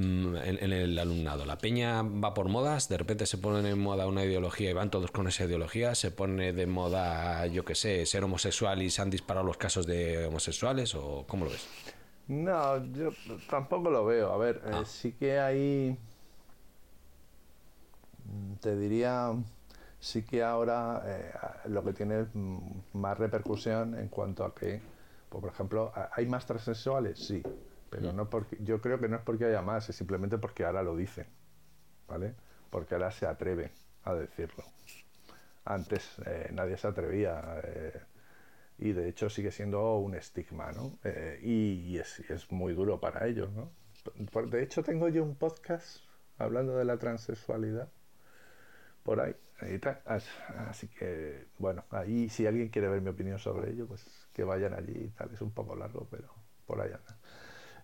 [0.00, 1.44] Mm, en, el alumnado.
[1.44, 4.90] La peña va por modas, de repente se pone en moda una ideología y van
[4.90, 9.02] todos con esa ideología, se pone de moda, yo que sé, ser homosexual y se
[9.02, 11.68] han disparado los casos de homosexuales o cómo lo ves?
[12.28, 13.10] No, yo
[13.50, 14.32] tampoco lo veo.
[14.32, 14.84] A ver, eh, ah.
[14.86, 15.98] sí que hay,
[18.24, 19.34] mm, te diría,
[19.98, 21.30] sí que ahora eh,
[21.68, 22.58] lo que tiene mm,
[22.94, 24.80] más repercusión en cuanto a que,
[25.28, 27.18] por ejemplo, ¿hay más transexuales?
[27.18, 27.42] Sí
[27.90, 30.82] pero no porque, yo creo que no es porque haya más, es simplemente porque ahora
[30.82, 31.26] lo dicen,
[32.08, 32.34] ¿vale?
[32.70, 33.70] Porque ahora se atreven
[34.04, 34.64] a decirlo.
[35.64, 38.00] Antes eh, nadie se atrevía eh,
[38.78, 40.98] y de hecho sigue siendo un estigma, ¿no?
[41.04, 43.70] Eh, y, es, es, muy duro para ellos, ¿no?
[44.48, 45.98] De hecho tengo yo un podcast
[46.38, 47.90] hablando de la transexualidad
[49.02, 49.34] por ahí.
[49.62, 50.00] y tal.
[50.06, 54.74] Así que, bueno, ahí si alguien quiere ver mi opinión sobre ello, pues que vayan
[54.74, 55.30] allí y tal.
[55.32, 56.28] Es un poco largo, pero
[56.66, 57.18] por allá anda.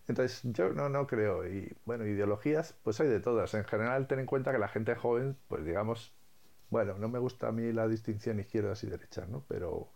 [0.08, 1.46] Entonces, yo no, no creo.
[1.46, 3.54] Y bueno, ideologías, pues hay de todas.
[3.54, 6.12] En general, ten en cuenta que la gente joven, pues digamos,
[6.70, 9.44] bueno, no me gusta a mí la distinción izquierdas y derechas, ¿no?
[9.48, 9.88] Pero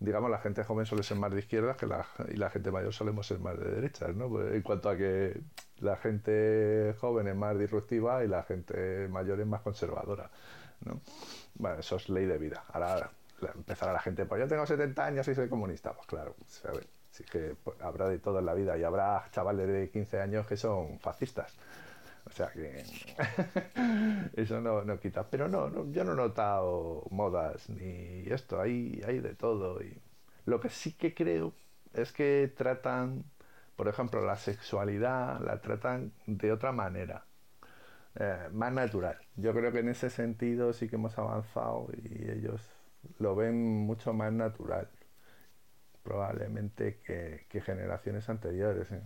[0.00, 2.92] digamos, la gente joven suele ser más de izquierdas que la, y la gente mayor
[2.92, 4.28] solemos ser más de derechas, ¿no?
[4.28, 5.40] Pues, en cuanto a que
[5.78, 10.30] la gente joven es más disruptiva y la gente mayor es más conservadora,
[10.84, 11.00] ¿no?
[11.54, 12.64] Bueno, eso es ley de vida.
[12.72, 13.10] Ahora
[13.54, 15.92] empezará la gente, pues yo tengo 70 años y soy comunista.
[15.92, 16.62] Pues claro, sí
[17.30, 20.56] que pues, habrá de todo en la vida y habrá chavales de 15 años que
[20.56, 21.56] son fascistas.
[22.24, 22.84] O sea que
[24.40, 25.28] eso no, no quita.
[25.28, 29.82] Pero no, yo no he notado modas ni esto, hay, hay de todo.
[29.82, 29.98] Y
[30.46, 31.52] lo que sí que creo
[31.94, 33.24] es que tratan,
[33.76, 37.24] por ejemplo, la sexualidad, la tratan de otra manera.
[38.14, 39.16] Eh, más natural.
[39.36, 42.60] Yo creo que en ese sentido sí que hemos avanzado y ellos
[43.18, 44.88] lo ven mucho más natural,
[46.02, 48.90] probablemente que, que generaciones anteriores.
[48.92, 49.02] ¿eh?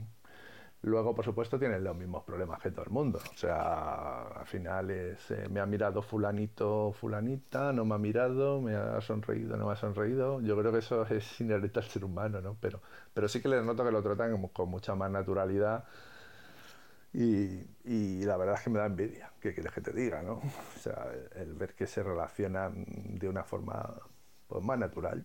[0.82, 3.18] Luego, por supuesto, tienen los mismos problemas que todo el mundo.
[3.34, 5.16] O sea, al final eh,
[5.50, 9.76] me ha mirado fulanito, fulanita, no me ha mirado, me ha sonreído, no me ha
[9.76, 10.40] sonreído.
[10.42, 12.56] Yo creo que eso es inherente al ser humano, ¿no?
[12.60, 12.80] Pero,
[13.12, 15.84] pero sí que les noto que lo tratan con mucha más naturalidad.
[17.12, 20.34] Y, y, la verdad es que me da envidia, que quieres que te diga, ¿no?
[20.34, 22.84] O sea, el, ver que se relacionan
[23.18, 23.92] de una forma
[24.46, 25.24] pues, más natural.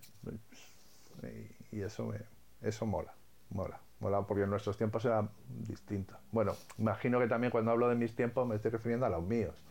[1.71, 2.19] Y eso, me,
[2.61, 3.13] eso mola,
[3.49, 3.79] mola
[4.27, 6.15] porque en nuestros tiempos era distinto.
[6.31, 9.63] Bueno, imagino que también cuando hablo de mis tiempos me estoy refiriendo a los míos,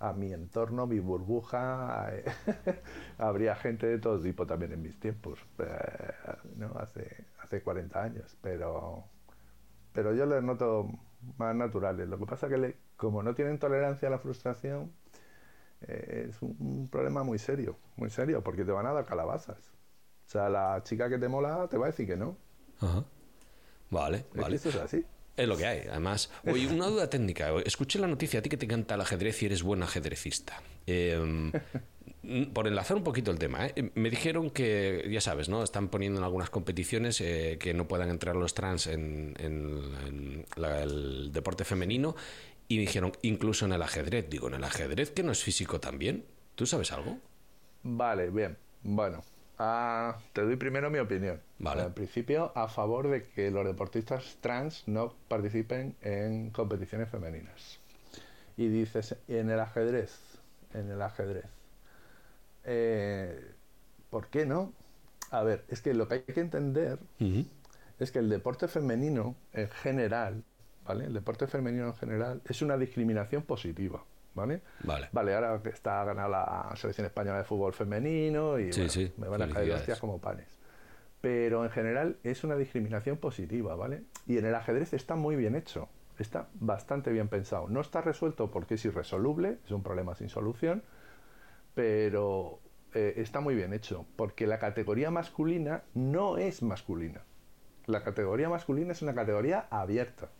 [0.00, 2.10] a mi entorno, mi burbuja.
[3.18, 6.12] Habría gente de todo tipo también en mis tiempos, eh,
[6.56, 6.72] ¿no?
[6.78, 9.04] hace, hace 40 años, pero,
[9.92, 10.88] pero yo les noto
[11.36, 12.08] más naturales.
[12.08, 14.92] Lo que pasa es que como no tienen tolerancia a la frustración,
[15.82, 19.58] eh, es un, problema muy serio, muy serio, porque te van a dar calabazas.
[20.28, 22.36] O sea, la chica que te mola te va a decir que no.
[22.80, 23.02] Ajá.
[23.88, 24.56] Vale, vale.
[24.56, 25.02] es así.
[25.34, 25.88] Es lo que hay.
[25.88, 27.50] Además, oye, una duda técnica.
[27.64, 30.60] Escuché la noticia a ti que te encanta el ajedrez y eres buen ajedrecista.
[30.84, 31.50] Em,
[32.52, 33.90] por enlazar un poquito el tema, ¿eh?
[33.94, 35.62] me dijeron que, ya sabes, ¿no?
[35.62, 41.64] Están poniendo en algunas competiciones eh, que no puedan entrar los trans en, el deporte
[41.64, 42.16] femenino
[42.66, 44.28] y me dijeron, incluso en el ajedrez.
[44.28, 46.26] Digo, ¿en el ajedrez que no es físico también?
[46.54, 47.16] ¿Tú sabes algo?
[47.82, 48.58] Vale, bien.
[48.82, 49.22] Bueno,
[49.58, 51.40] Ah, te doy primero mi opinión.
[51.58, 51.82] Vale.
[51.82, 57.80] En principio, a favor de que los deportistas trans no participen en competiciones femeninas.
[58.56, 60.16] Y dices, en el ajedrez,
[60.74, 61.46] en el ajedrez.
[62.64, 63.52] Eh,
[64.10, 64.72] ¿Por qué no?
[65.30, 66.98] A ver, es que lo que hay que entender
[67.98, 70.44] es que el deporte femenino en general,
[70.86, 71.06] ¿vale?
[71.06, 74.04] El deporte femenino en general es una discriminación positiva.
[74.34, 74.62] ¿Vale?
[74.84, 75.08] Vale.
[75.12, 78.70] Vale, ahora que está ganando la selección española de fútbol femenino y
[79.16, 80.58] me van a caer hostias como panes.
[81.20, 84.04] Pero en general es una discriminación positiva, ¿vale?
[84.26, 85.88] Y en el ajedrez está muy bien hecho,
[86.18, 87.68] está bastante bien pensado.
[87.68, 90.84] No está resuelto porque es irresoluble, es un problema sin solución,
[91.74, 92.60] pero
[92.94, 97.22] eh, está muy bien hecho, porque la categoría masculina no es masculina.
[97.86, 100.30] La categoría masculina es una categoría abierta.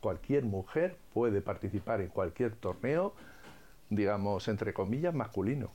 [0.00, 3.14] Cualquier mujer puede participar en cualquier torneo
[3.90, 5.72] digamos, entre comillas, masculino.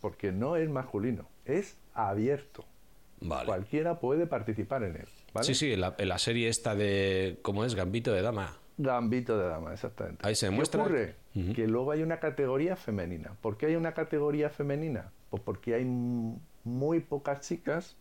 [0.00, 2.64] Porque no es masculino, es abierto.
[3.44, 5.08] Cualquiera puede participar en él.
[5.42, 7.38] Sí, sí, en la, serie esta de.
[7.42, 7.74] ¿Cómo es?
[7.74, 8.56] Gambito de Dama.
[8.78, 10.26] Gambito de Dama, exactamente.
[10.26, 10.82] Ahí se demuestra.
[10.82, 11.16] ocurre?
[11.54, 13.36] Que luego hay una categoría femenina.
[13.40, 15.12] ¿Por qué hay una categoría femenina?
[15.30, 17.96] Pues porque hay muy pocas chicas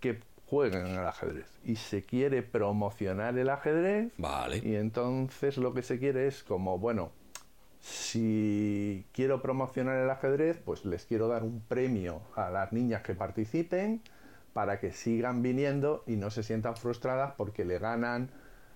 [0.00, 4.12] que juegan al ajedrez y se quiere promocionar el ajedrez.
[4.16, 4.58] Vale.
[4.58, 7.10] Y entonces lo que se quiere es como, bueno,
[7.80, 13.14] si quiero promocionar el ajedrez, pues les quiero dar un premio a las niñas que
[13.14, 14.00] participen
[14.52, 18.30] para que sigan viniendo y no se sientan frustradas porque le ganan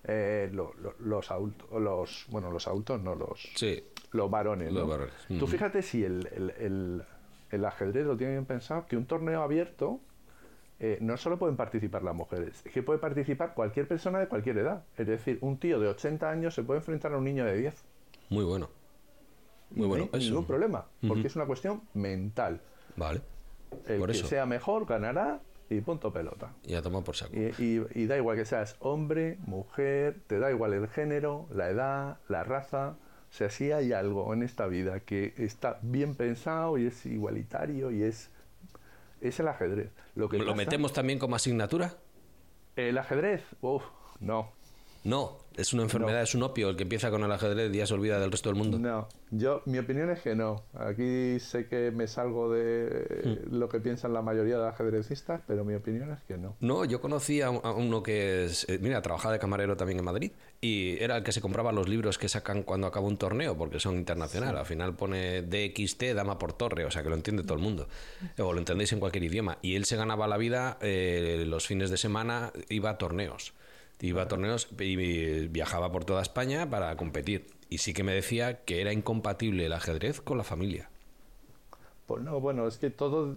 [0.04, 3.52] eh, los adultos, los, bueno, los adultos, no los,
[4.12, 4.72] los varones.
[5.38, 7.04] Tú fíjate si el,
[7.64, 10.00] ajedrez lo tiene bien pensado, que un torneo abierto
[10.84, 14.58] eh, no solo pueden participar las mujeres, es que puede participar cualquier persona de cualquier
[14.58, 14.82] edad.
[14.96, 17.84] Es decir, un tío de 80 años se puede enfrentar a un niño de 10.
[18.30, 18.68] Muy bueno.
[19.70, 20.08] Muy bueno.
[20.10, 22.60] No hay ningún problema, porque es una cuestión mental.
[22.96, 23.20] Vale.
[23.86, 26.52] El que sea mejor ganará y punto pelota.
[26.66, 27.32] Y a tomar por saco.
[27.32, 32.42] Y, da igual que seas hombre, mujer, te da igual el género, la edad, la
[32.42, 32.96] raza.
[33.30, 37.92] O sea, si hay algo en esta vida que está bien pensado y es igualitario
[37.92, 38.31] y es,
[39.22, 39.90] es el ajedrez.
[40.14, 41.94] Lo, que ¿Lo metemos también como asignatura?
[42.76, 43.84] El ajedrez, uff,
[44.20, 44.52] no.
[45.04, 46.68] No, es una enfermedad, es un opio.
[46.70, 48.78] El que empieza con el ajedrez ya se olvida del resto del mundo.
[48.78, 50.62] No, yo, mi opinión es que no.
[50.74, 53.56] Aquí sé que me salgo de Hmm.
[53.58, 56.56] lo que piensan la mayoría de ajedrecistas, pero mi opinión es que no.
[56.60, 60.04] No, yo conocí a, a uno que es, eh, mira, trabajaba de camarero también en
[60.04, 63.56] Madrid y era el que se compraba los libros que sacan cuando acaba un torneo
[63.56, 64.56] porque son internacional.
[64.56, 67.88] Al final pone DXT, dama por torre, o sea que lo entiende todo el mundo.
[68.38, 69.58] O lo entendéis en cualquier idioma.
[69.62, 73.52] Y él se ganaba la vida eh, los fines de semana, iba a torneos.
[74.02, 77.46] Iba a torneos y viajaba por toda España para competir.
[77.70, 80.90] Y sí que me decía que era incompatible el ajedrez con la familia.
[82.06, 83.36] Pues no, bueno, es que todo,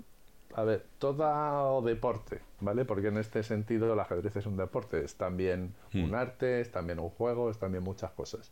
[0.54, 2.86] a ver, todo deporte, ¿vale?
[2.86, 6.16] Porque en este sentido el ajedrez es un deporte, es también un Hmm.
[6.16, 8.52] arte, es también un juego, es también muchas cosas.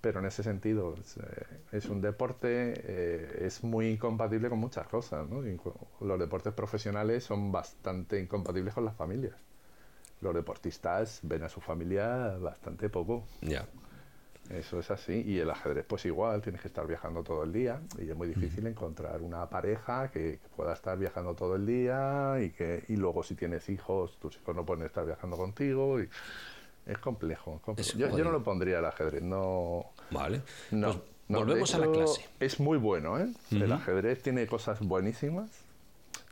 [0.00, 4.88] Pero en ese sentido es, eh, es un deporte, eh, es muy incompatible con muchas
[4.88, 5.26] cosas,
[6.00, 9.36] Los deportes profesionales son bastante incompatibles con las familias.
[10.24, 13.26] Los deportistas ven a su familia bastante poco.
[13.42, 13.66] Ya.
[14.48, 15.22] Eso es así.
[15.26, 18.28] Y el ajedrez, pues igual, tienes que estar viajando todo el día y es muy
[18.28, 22.96] difícil encontrar una pareja que, que pueda estar viajando todo el día y que y
[22.96, 26.00] luego si tienes hijos, tus hijos no pueden estar viajando contigo.
[26.00, 26.08] Y
[26.86, 27.56] es complejo.
[27.56, 27.90] es complejo.
[27.90, 29.92] Es yo, no lo pondría el ajedrez, no.
[30.10, 30.40] Vale.
[30.70, 30.98] no, Pues
[31.28, 32.26] no, volvemos a la clase.
[32.40, 33.28] Es muy bueno, ¿eh?
[33.50, 35.50] El ajedrez tiene cosas buenísimas.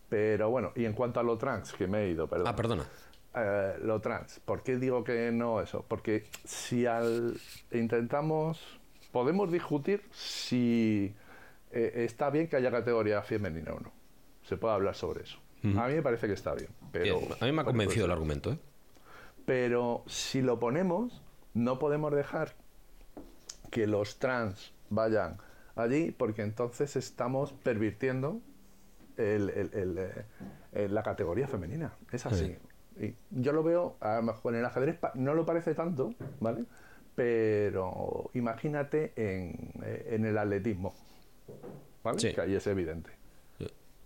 [0.09, 2.47] Pero bueno, y en cuanto a lo trans, que me he ido, perdón.
[2.47, 2.85] Ah, perdona.
[3.35, 4.41] Eh, lo trans.
[4.41, 5.85] ¿Por qué digo que no eso?
[5.89, 7.35] Porque si al
[7.71, 8.61] intentamos,
[9.11, 11.15] podemos discutir si
[11.71, 13.91] eh, está bien que haya categoría femenina o no.
[14.45, 15.39] Se puede hablar sobre eso.
[15.65, 16.69] A mí me parece que está bien.
[16.91, 18.59] Pero, Bien, a mí me ha convencido el argumento, ¿eh?
[19.47, 21.23] pero si lo ponemos,
[21.55, 22.55] no podemos dejar
[23.71, 25.39] que los trans vayan
[25.77, 28.41] allí, porque entonces estamos pervirtiendo
[29.17, 30.25] el- el-
[30.73, 31.93] el, la categoría femenina.
[32.11, 32.57] Es así.
[33.31, 36.65] Yo lo veo, a lo mejor en el ajedrez no lo parece tanto, ¿vale?
[37.15, 40.95] Pero imagínate en, eh, en el atletismo,
[42.03, 42.19] ¿vale?
[42.19, 42.33] Sí.
[42.35, 43.11] Que ahí es evidente.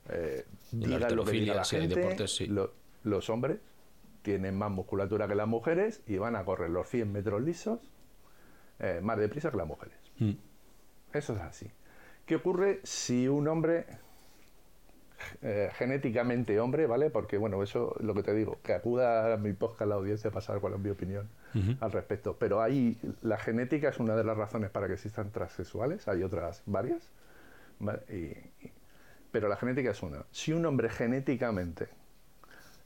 [0.09, 2.47] Eh, En la lo que diga la sí, gente, deportes, sí.
[2.47, 2.73] lo-
[3.03, 3.59] los hombres
[4.23, 7.81] tienen más musculatura que las mujeres y van a correr los 100 metros lisos
[8.79, 9.97] eh, más deprisa que las mujeres.
[10.19, 10.33] Mm.
[11.13, 11.71] Eso es así.
[12.25, 13.87] ¿Qué ocurre si un hombre,
[15.43, 17.11] eh, genéticamente hombre, ¿vale?
[17.11, 20.31] Porque, bueno, eso es lo que te digo, que acuda a mi podcast la audiencia
[20.31, 21.29] para saber cuál es mi opinión
[21.81, 22.37] al respecto.
[22.39, 26.63] Pero ahí la genética es una de las razones para que existan transexuales, hay otras
[26.67, 27.11] varias,
[27.79, 28.01] ¿vale?
[28.11, 28.73] Y- y-
[29.31, 30.25] pero la genética es una.
[30.31, 31.89] Si un hombre genéticamente,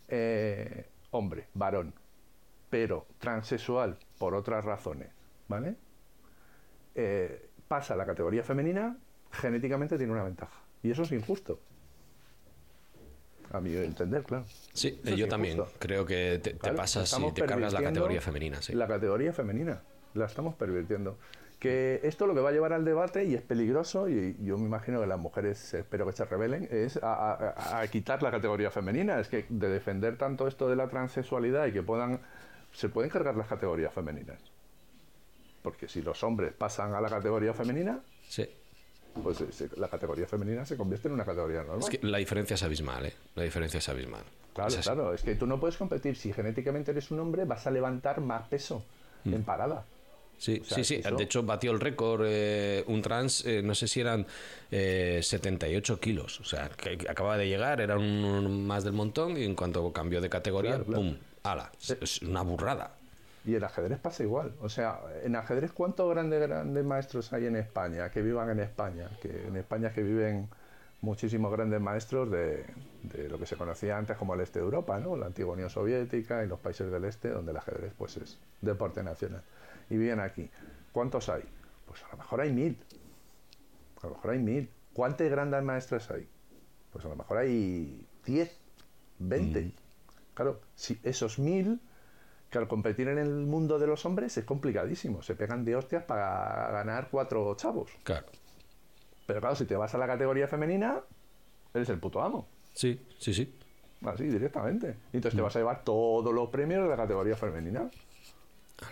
[0.08, 1.92] eh, hombre, varón,
[2.68, 5.08] pero transexual por otras razones,
[5.48, 5.76] ¿vale?
[6.94, 8.96] Eh, pasa a la categoría femenina,
[9.32, 10.60] genéticamente tiene una ventaja.
[10.82, 11.60] Y eso es injusto.
[13.52, 14.44] A mi entender, claro.
[14.72, 15.76] Sí, Eso es yo también injusto.
[15.80, 18.74] creo que te, te Claro, pasas y estamos te cargas la categoría femenina, sí.
[18.74, 19.82] La categoría femenina,
[20.14, 21.18] la estamos pervirtiendo.
[21.58, 24.64] Que esto lo que va a llevar al debate, y es peligroso, y yo me
[24.64, 28.70] imagino que las mujeres, espero que se rebelen, es a, a- a quitar la categoría
[28.70, 29.20] femenina.
[29.20, 32.20] Es que de defender tanto esto de la transexualidad y que puedan,
[32.72, 34.38] se pueden cargar las categorías femeninas.
[35.62, 38.48] Porque si los hombres pasan a la categoría femenina, Sí.
[39.22, 41.80] Pues se- se- la categoría femenina se convierte en una categoría normal.
[41.80, 43.14] Es que la diferencia es abismal, ¿eh?
[43.34, 44.22] La diferencia es abismal.
[44.54, 46.16] Claro, Es claro, es que tú no puedes competir.
[46.16, 48.84] Si genéticamente eres un hombre, vas a levantar más peso
[49.24, 49.34] Mm.
[49.34, 49.84] en parada.
[50.38, 50.94] Sí, O sea, sí, sí.
[51.04, 54.26] eso- De hecho, batió el récord eh, un trans, eh, no sé si eran
[54.70, 56.40] eh, 78 kilos.
[56.40, 59.92] O sea, que acababa de llegar, era un, un más del montón y en cuanto
[59.92, 60.92] cambió de categoría, Claro.
[60.94, 61.16] ¡pum!
[61.42, 61.70] ¡Hala!
[61.80, 62.94] Es- Es una burrada.
[63.44, 64.54] Y el ajedrez pasa igual.
[64.60, 69.10] O sea, en ajedrez, ¿cuántos grandes, grandes maestros hay en España que vivan en España?
[69.22, 70.48] Que en España que viven
[71.00, 72.66] muchísimos grandes maestros de,
[73.02, 75.16] de lo que se conocía antes como el este de Europa, ¿no?
[75.16, 79.02] La antigua Unión Soviética y los países del este, donde el ajedrez pues es deporte
[79.02, 79.42] nacional.
[79.88, 80.50] Y viven aquí.
[80.92, 81.42] ¿Cuántos hay?
[81.86, 82.76] Pues a lo mejor hay mil.
[84.02, 84.70] A lo mejor hay mil.
[84.92, 86.28] ¿Cuántos grandes maestros hay?
[86.92, 88.60] Pues a lo mejor hay 10,
[89.18, 89.72] 20.
[90.34, 91.80] Claro, si esos mil,
[92.58, 95.22] al competir en el mundo de los hombres es complicadísimo.
[95.22, 97.90] Se pegan de hostias para ganar cuatro chavos.
[98.02, 98.26] Claro.
[99.26, 101.00] Pero claro, si te vas a la categoría femenina,
[101.74, 102.48] eres el puto amo.
[102.72, 103.54] Sí, sí, sí.
[104.04, 104.96] Así, directamente.
[105.12, 107.90] Y entonces te vas a llevar todos los premios de la categoría femenina.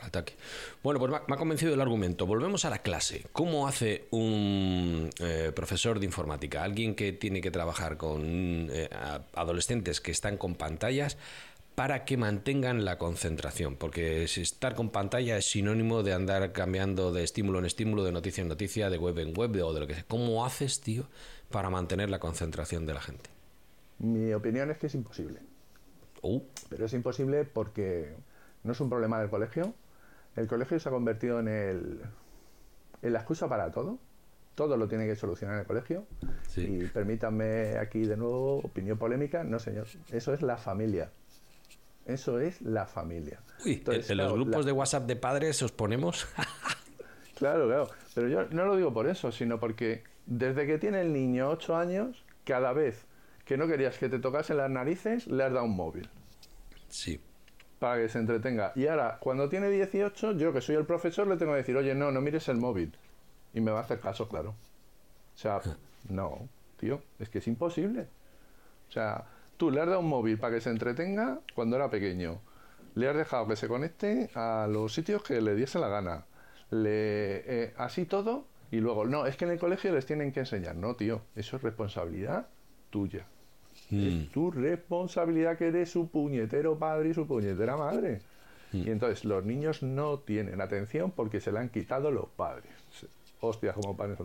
[0.01, 0.35] Al ataque.
[0.83, 2.27] Bueno, pues me ha- convencido el argumento.
[2.27, 3.25] Volvemos a la clase.
[3.33, 8.91] ¿Cómo hace un eh, profesor de informática, alguien que tiene que trabajar con eh,
[9.35, 11.17] adolescentes que están con pantallas,
[11.79, 13.77] para que mantengan la concentración?
[13.77, 18.43] Porque estar con pantalla es sinónimo de andar cambiando de estímulo en estímulo, de noticia
[18.43, 20.05] en noticia, de web en web, de- o de lo que sea.
[20.09, 21.05] ¿Cómo haces, tío,
[21.53, 23.31] para mantener la concentración de la gente?
[24.01, 25.39] Mi opinión es que es imposible.
[26.21, 28.13] Uh, Pero es imposible porque
[28.65, 29.73] no es un problema del colegio,
[30.35, 32.01] el colegio se ha convertido en, el,
[33.03, 33.99] en la excusa para todo.
[34.57, 36.07] Todo lo tiene que solucionar el colegio.
[36.57, 39.45] Y permítanme aquí de nuevo, opinión polémica.
[39.45, 39.87] No, señor.
[40.11, 41.13] Eso es la familia.
[42.09, 43.41] Eso es la familia.
[43.65, 46.27] Uy, en, los grupos de WhatsApp de padres os ponemos.
[47.37, 47.91] claro, claro.
[48.15, 51.77] Pero yo no lo digo por eso, sino porque desde que tiene el niño 8
[51.77, 53.05] años, cada vez
[53.45, 56.09] que no querías que te tocasen las narices, le has dado un móvil.
[56.89, 57.21] Sí
[57.79, 58.73] para que se entretenga.
[58.75, 61.95] Y ahora, cuando tiene 18, yo que soy el profesor, le tengo que decir, oye,
[61.95, 62.97] no, no mires el móvil.
[63.55, 64.51] Y me va a hacer caso, claro.
[64.51, 65.61] O sea,
[66.09, 68.09] no, tío, es que es imposible.
[68.89, 69.25] O sea,
[69.59, 72.41] tú le has dado un móvil para que se entretenga cuando era pequeño.
[72.95, 76.25] Le has dejado que se conecte a los sitios que le diese la gana.
[76.71, 78.47] Le, eh, así todo.
[78.71, 80.77] Y luego, no, es que en el colegio les tienen que enseñar.
[80.77, 82.49] No, tío, eso es responsabilidad
[82.91, 83.27] tuya.
[83.91, 84.25] Es mm.
[84.33, 88.21] tu responsabilidad que eres su puñetero padre y su puñetera madre.
[88.73, 88.89] Mm.
[88.89, 92.71] Y entonces los niños no tienen atención porque se la han quitado los padres.
[93.41, 94.19] Hostia, como padres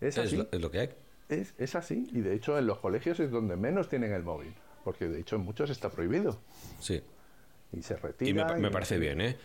[0.00, 0.46] Es así.
[0.52, 0.90] Es lo, que hay.
[1.34, 2.08] Es, es, así.
[2.12, 4.52] Y de hecho en los colegios es donde menos tienen el móvil.
[4.84, 6.38] Porque de hecho en muchos está prohibido.
[6.80, 7.02] Sí.
[7.72, 8.56] Y se retira.
[8.56, 9.36] Y me parece bien, ¿eh?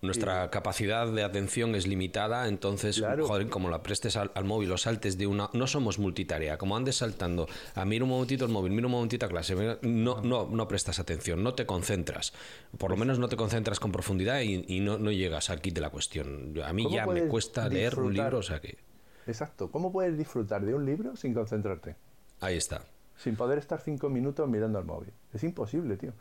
[0.00, 5.18] nuestra capacidad de atención es limitada, entonces, joder, como la prestes al, móvil o saltes
[5.18, 5.50] de una...
[5.52, 9.26] No somos multitarea, como andes saltando a mira un momentito el móvil, mira un momentito
[9.26, 12.32] a clase, no, no, no prestas atención, no te concentras.
[12.76, 15.90] Por lo menos no te concentras con profundidad y, no, no, llegas aquí de la
[15.90, 16.54] cuestión.
[16.64, 18.87] A mí ya me cuesta leer un libro, o sea que...
[19.28, 19.70] Exacto.
[19.70, 21.96] ¿Cómo puedes disfrutar de un libro sin concentrarte?
[22.40, 22.82] Ahí está.
[23.16, 25.12] Sin poder estar cinco minutos mirando el móvil.
[25.34, 26.14] Es imposible, tío.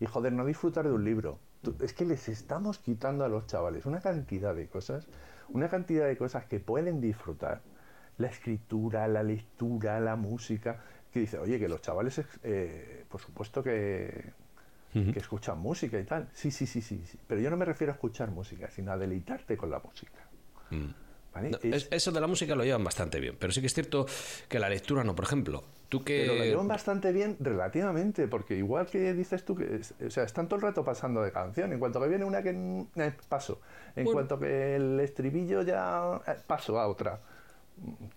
[0.00, 1.38] Y joder, no disfrutar de un libro.
[1.80, 5.06] Es que les estamos quitando a los chavales una cantidad de cosas,
[5.50, 7.60] una cantidad de cosas que pueden disfrutar.
[8.16, 10.80] La escritura, la lectura, la música.
[11.12, 14.32] Que dice, oye, que los chavales, eh, por supuesto que,
[14.92, 16.30] que escuchan música y tal.
[16.32, 17.18] Sí, sí, sí, sí, sí.
[17.26, 20.20] Pero yo no me refiero a escuchar música, sino a deleitarte con la música.
[20.70, 21.03] Mm
[21.90, 24.06] eso de la música lo llevan bastante bien, pero sí que es cierto
[24.48, 25.62] que la lectura no, por ejemplo.
[25.88, 26.24] Tú que...
[26.26, 30.48] Pero lo llevan bastante bien relativamente, porque igual que dices tú, que o sea, están
[30.48, 31.72] todo el rato pasando de canción.
[31.72, 32.50] En cuanto que viene una que
[32.96, 33.60] eh, paso,
[33.96, 37.20] en cuanto que el estribillo ya eh, paso a otra.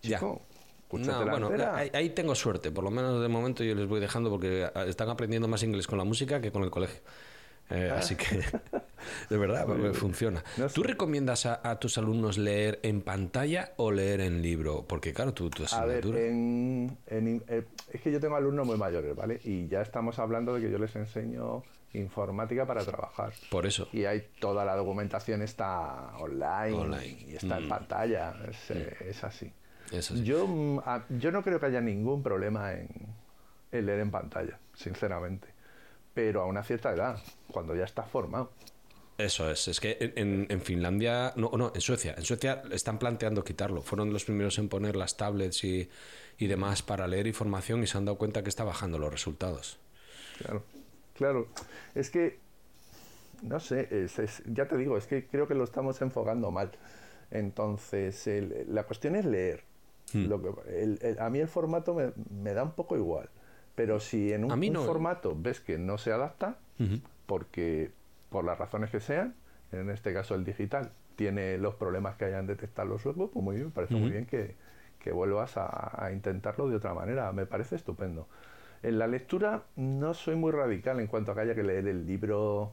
[0.02, 0.42] Chico,
[0.92, 4.70] no, bueno, ahí, tengo suerte, por lo menos de momento yo les voy dejando porque
[4.88, 7.02] están aprendiendo más inglés con la música que con el colegio.
[7.70, 8.44] Eh, así que,
[9.30, 10.44] de verdad, funciona.
[10.74, 14.86] ¿Tú recomiendas a, tus alumnos leer en pantalla o leer en libro?
[14.88, 16.90] Porque, claro, tú, tú A ver, eh,
[17.92, 19.42] es que yo tengo alumnos muy mayores, ¿vale?
[19.44, 21.64] Y ya estamos hablando de que yo les enseño
[21.94, 23.34] informática para trabajar.
[23.50, 23.90] Por eso.
[23.92, 27.70] Y hay toda la documentación está online, y está en mm.
[27.70, 28.36] pantalla.
[28.50, 29.26] Es, mm.
[29.26, 29.54] así.
[30.24, 30.80] Yo, mm,
[31.20, 32.90] yo no creo que haya ningún problema en
[33.72, 35.57] leer en pantalla, sinceramente
[36.18, 38.50] pero a una cierta edad, cuando ya estás formado.
[39.20, 43.84] Eso es, es que en, Finlandia, no, no, en Suecia, en Suecia están planteando quitarlo.
[43.84, 45.88] Fueron los primeros en poner las tablets y,
[46.40, 49.78] demás para leer información y se han dado cuenta que está bajando los resultados.
[50.40, 50.64] Claro,
[51.14, 51.48] claro.
[51.94, 52.40] Es que,
[53.44, 54.08] no sé,
[54.48, 56.72] ya te digo, es que creo que lo estamos enfocando mal.
[57.30, 58.28] Entonces,
[58.68, 59.66] la cuestión es leer.
[60.14, 60.26] Hmm.
[60.26, 63.30] Lo que, a mí el formato me, me da un poco igual.
[63.78, 66.58] Pero si en un, formato ves que no se adapta,
[67.28, 67.92] porque
[68.32, 69.36] por las razones que sean,
[69.72, 73.56] en este caso el digital, tiene los problemas que hayan detectado los web, pues muy
[73.58, 74.56] bien, me parece muy bien que,
[75.14, 77.32] vuelvas a, intentarlo de otra manera.
[77.34, 78.28] Me parece estupendo.
[78.82, 82.08] En la lectura no soy muy radical en cuanto a que haya que leer el
[82.08, 82.72] libro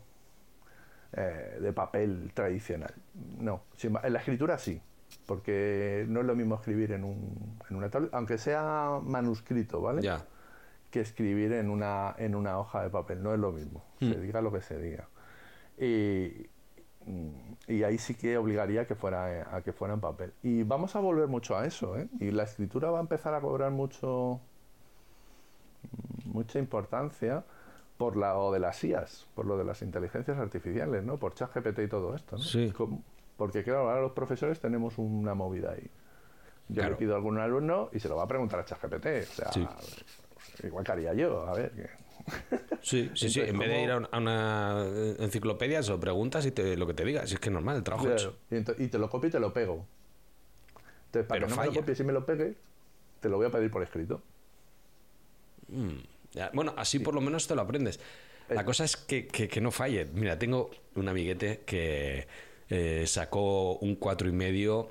[1.12, 2.94] eh, de papel tradicional.
[3.38, 4.80] No, en la escritura sí,
[5.26, 10.00] porque no es lo mismo escribir en, un, en una tablet, aunque sea manuscrito, ¿vale?
[10.00, 10.24] Ya
[10.94, 13.20] que escribir en una, en una hoja de papel.
[13.20, 14.22] No es lo mismo, se hmm.
[14.22, 15.08] diga lo que se diga.
[15.76, 16.46] Y,
[17.66, 20.32] y ahí sí que obligaría que fuera, a que fuera en papel.
[20.44, 22.08] Y vamos a volver mucho a eso, ¿eh?
[22.20, 24.40] Y la escritura va a empezar a cobrar mucho
[26.26, 27.44] mucha importancia
[27.96, 31.16] por lo de las IAS, por lo de las inteligencias artificiales, ¿no?
[31.16, 32.42] Por ChatGPT y todo esto, ¿no?
[32.42, 32.72] Sí.
[33.36, 35.90] Porque claro, ahora los profesores tenemos una movida ahí.
[36.68, 39.06] Yo le pido a algún alumno y se lo va a preguntar a ChatGPT.
[39.06, 39.50] O sea,
[40.62, 41.72] igual que haría yo, a ver.
[42.80, 43.40] Sí, sí, sí.
[43.40, 44.86] En vez de ir a una
[45.18, 47.26] enciclopedia, se lo preguntas y te, lo que te diga.
[47.26, 48.36] Si es que es normal, el trabajo hecho.
[48.50, 49.86] Y, te lo copio y te lo pego.
[51.06, 52.54] Entonces, para que no me lo copies y me lo pegue,
[53.20, 54.22] te lo voy a pedir por escrito.
[55.68, 55.98] Mm,
[56.52, 58.00] bueno, así por lo menos te lo aprendes.
[58.48, 58.64] La eh.
[58.64, 60.06] cosa es que, que, no falle.
[60.12, 62.26] Mira, tengo un amiguete que
[62.68, 64.90] eh, sacó un cuatro y medio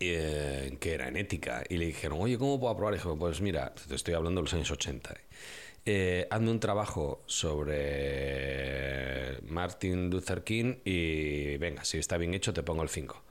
[0.00, 2.94] eh, que era en ética, y le dijeron, oye, ¿cómo puedo aprobar?
[2.94, 5.14] Y dijo, pues mira, te estoy hablando de los años 80.
[5.86, 12.62] eh, hazme un trabajo sobre Martin Luther King y venga, si está bien hecho te
[12.62, 13.22] pongo el 5.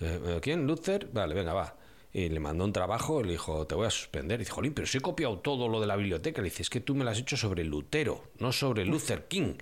[0.00, 0.66] Eh, ¿Quién?
[0.66, 1.08] ¿Luther?
[1.12, 1.76] Vale, venga, va.
[2.12, 4.40] Y le mandó un trabajo, le dijo, te voy a suspender.
[4.40, 6.40] Y dijo, Jolín, pero si he copiado todo lo de la biblioteca.
[6.40, 9.54] Le dice, es que tú me lo has hecho sobre Lutero, no sobre Luther King.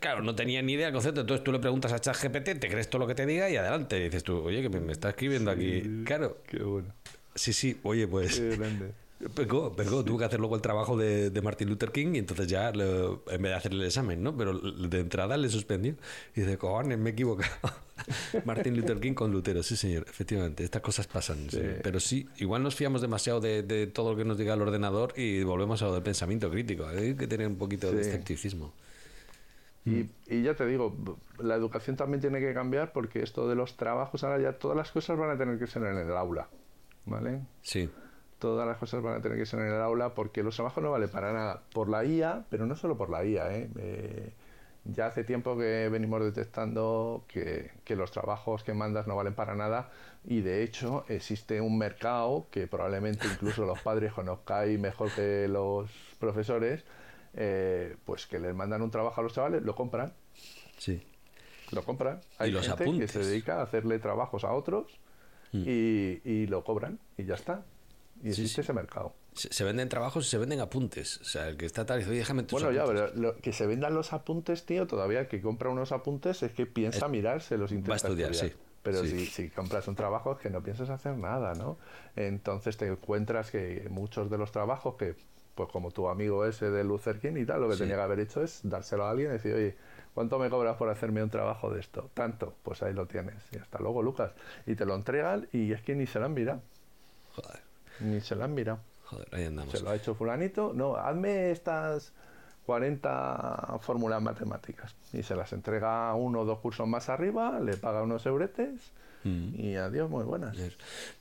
[0.00, 1.20] Claro, no tenía ni idea del concepto.
[1.22, 3.98] Entonces tú le preguntas a ChatGPT, te crees todo lo que te diga y adelante.
[3.98, 5.82] Y dices tú, oye, que me, está escribiendo aquí.
[6.04, 6.38] Claro.
[6.48, 6.92] Qué bueno.
[7.34, 8.38] Sí, sí, oye, pues.
[8.40, 8.92] Qué grande.
[9.36, 12.48] Pegó, pegó, tuvo que hacer luego el trabajo de, de Martin Luther King y entonces
[12.48, 14.36] ya, lo- en vez de hacer el examen, ¿no?
[14.36, 15.94] Pero de entrada le suspendió.
[16.34, 17.52] Y dice, cojones, me he equivocado.
[18.44, 21.48] Martin Luther King con Lutero, sí, señor, efectivamente, estas cosas pasan.
[21.48, 21.58] sí.
[21.58, 21.62] Sí.
[21.84, 25.12] Pero sí, igual nos fiamos demasiado de, de todo lo que nos diga el ordenador
[25.16, 26.84] y volvemos a lo del pensamiento crítico.
[26.88, 28.72] Hay que tener un poquito de escepticismo.
[29.84, 30.94] Y, y ya te digo,
[31.38, 34.92] la educación también tiene que cambiar porque esto de los trabajos, ahora ya todas las
[34.92, 36.48] cosas van a tener que ser en el aula,
[37.04, 37.40] ¿vale?
[37.62, 37.90] Sí,
[38.38, 40.90] Todas las cosas van a tener que ser en el aula porque los trabajos no
[40.90, 41.62] valen para nada.
[41.72, 43.70] Por la IA, pero no solo por la IA, ¿eh?
[43.76, 44.32] Eh,
[44.84, 49.54] ya hace tiempo que venimos detectando que, que los trabajos que mandas no valen para
[49.54, 49.90] nada
[50.24, 55.90] y de hecho existe un mercado que probablemente incluso los padres conozcáis mejor que los
[56.18, 56.84] profesores,
[57.34, 60.12] eh, pues que les mandan un trabajo a los chavales, lo compran,
[60.78, 61.02] sí.
[61.72, 62.20] lo compran.
[62.40, 63.12] Y Hay los gente apuntes.
[63.12, 64.98] que se dedica a hacerle trabajos a otros
[65.54, 65.64] Mm.
[65.66, 67.62] y, y lo cobran y ya está.
[68.22, 68.60] Y existe sí.
[68.62, 69.14] ese mercado.
[69.34, 71.18] Se, se venden trabajos y se venden apuntes.
[71.20, 73.10] O sea, el que está tal, dice, oye, déjame tus Bueno, ya, apuntes".
[73.12, 76.52] pero lo- que se vendan los apuntes, tío, todavía el que compra unos apuntes es
[76.52, 78.50] que piensa mirarse los intenta estudiar, sí.
[78.82, 79.10] Pero Sí.
[79.10, 81.76] Si, si compras un trabajo es que no piensas hacer nada, ¿no?
[82.16, 85.16] Entonces te encuentras que muchos de los trabajos que,
[85.54, 87.80] pues como tu amigo ese de Luther King y tal, lo que Sí.
[87.80, 89.76] tenía que haber hecho es dárselo a alguien y decir, oye,
[90.14, 92.10] ¿cuánto me cobras por hacerme un trabajo de esto?
[92.14, 93.34] Tanto, pues ahí lo tienes.
[93.52, 94.32] Y hasta luego, Lucas.
[94.66, 96.60] Y te lo entregan y es que ni se lo han mirado.
[97.34, 97.60] Joder,
[98.00, 98.80] Ni se lo han mirado.
[99.04, 99.72] joder, ahí andamos.
[99.72, 100.72] Se lo ha hecho fulanito.
[100.74, 102.12] No, hazme estas
[102.66, 104.94] 40 fórmulas matemáticas.
[105.12, 108.92] Y se las entrega uno o dos cursos más arriba, le paga unos euretes
[109.24, 109.54] Mm.
[109.54, 110.56] y adiós, muy buenas.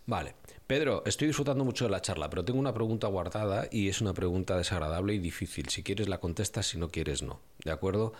[0.08, 0.34] Vale.
[0.66, 4.14] Pedro, estoy disfrutando mucho de la charla, pero tengo una pregunta guardada y es una
[4.14, 5.70] pregunta desagradable y difícil.
[5.70, 7.40] Si quieres la contestas, si no quieres no.
[7.64, 8.14] ¿De acuerdo?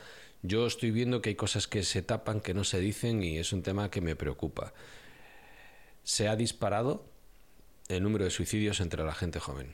[0.44, 3.54] Yo estoy viendo que hay cosas que se tapan, que no se dicen y es
[3.54, 4.74] un tema que me preocupa.
[6.04, 7.06] Se ha disparado
[7.88, 9.74] el número de suicidios entre la gente joven.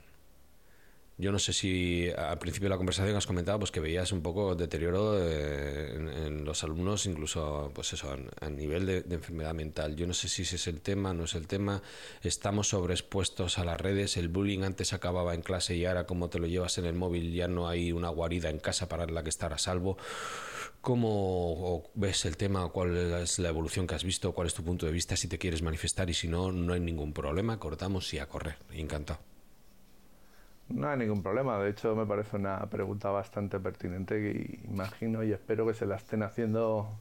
[1.20, 4.22] Yo no sé si al principio de la conversación has comentado pues que veías un
[4.22, 9.56] poco deterioro eh, en, los alumnos, incluso pues eso, a, a nivel de, de enfermedad
[9.56, 9.96] mental.
[9.96, 11.82] Yo no sé si ese es el tema, no es el tema.
[12.22, 14.16] Estamos sobreexpuestos a las redes.
[14.16, 17.34] El bullying antes acababa en clase y ahora como te lo llevas en el móvil
[17.34, 19.98] ya no hay una guarida en casa para la que estar a salvo.
[20.82, 22.70] ¿Cómo ves el tema?
[22.70, 24.34] ¿Cuál es la evolución que has visto?
[24.34, 25.18] ¿Cuál es tu punto de vista?
[25.18, 27.60] Si te quieres manifestar y si no, no hay ningún problema.
[27.60, 28.58] Cortamos y a correr.
[28.72, 29.37] Encantado.
[30.70, 31.60] No hay ningún problema.
[31.60, 35.96] De hecho, me parece una pregunta bastante pertinente que imagino y espero que se la
[35.96, 37.00] estén haciendo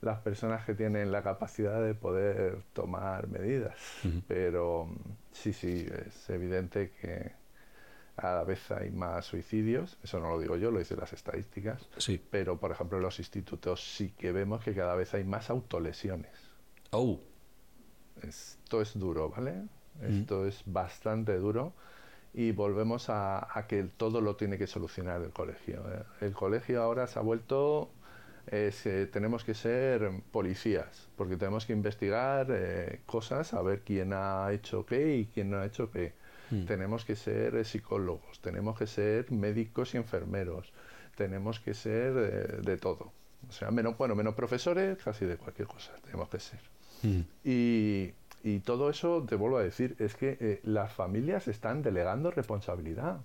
[0.00, 3.76] las personas que tienen la capacidad de poder tomar medidas.
[4.26, 4.88] Pero
[5.32, 7.32] sí, sí, es evidente que
[8.16, 9.98] cada vez hay más suicidios.
[10.02, 11.88] Eso no lo digo yo, lo dicen las estadísticas.
[11.98, 12.20] Sí.
[12.30, 16.32] Pero, por ejemplo, en los institutos sí que vemos que cada vez hay más autolesiones.
[16.90, 17.20] Oh,
[18.22, 19.62] Esto es duro, ¿vale?
[20.02, 21.72] Esto es bastante duro
[22.36, 25.82] y volvemos a, a que todo lo tiene que solucionar el colegio.
[25.90, 26.02] ¿eh?
[26.20, 27.90] El colegio ahora se ha vuelto,
[28.46, 34.12] es, eh, tenemos que ser policías, porque tenemos que investigar eh, cosas, a ver quién
[34.12, 36.12] ha hecho qué y quién no ha hecho qué.
[36.66, 40.72] Tenemos que ser eh, psicólogos, tenemos que ser médicos y enfermeros,
[41.16, 43.12] tenemos que ser eh, de todo.
[43.48, 46.60] O sea, menos, bueno, menos profesores, casi de cualquier cosa tenemos que ser.
[47.44, 48.12] Y,
[48.46, 53.18] y todo eso, te vuelvo a decir, es que eh, las familias están delegando responsabilidad.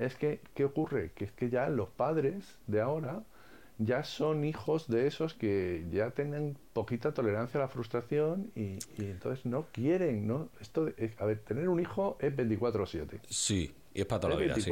[0.00, 1.12] Es que, ¿qué ocurre?
[1.14, 3.22] Que es que ya los padres de ahora
[3.78, 9.04] ya son hijos de esos que ya tienen poquita tolerancia a la frustración y, y
[9.04, 10.48] entonces no quieren, ¿no?
[10.60, 13.20] Esto, de- a ver, tener un hijo es 24/7.
[13.28, 14.70] sí, y es para toda la vida, sí.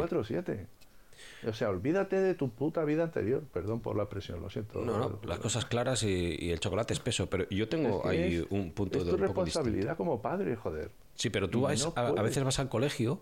[1.42, 1.48] 24/7.
[1.50, 3.42] O sea, olvídate de tu puta vida anterior.
[3.52, 4.80] Perdón por la expresión, lo siento.
[4.80, 8.08] No, no, las cosas claras y, y el chocolate espeso, pero yo tengo Es que
[8.08, 9.96] ahí es- un punto es de tu un poco responsabilidad distinto.
[9.96, 10.90] como padre, joder.
[11.14, 13.20] Sí, pero tú vas, a, veces vas al colegio,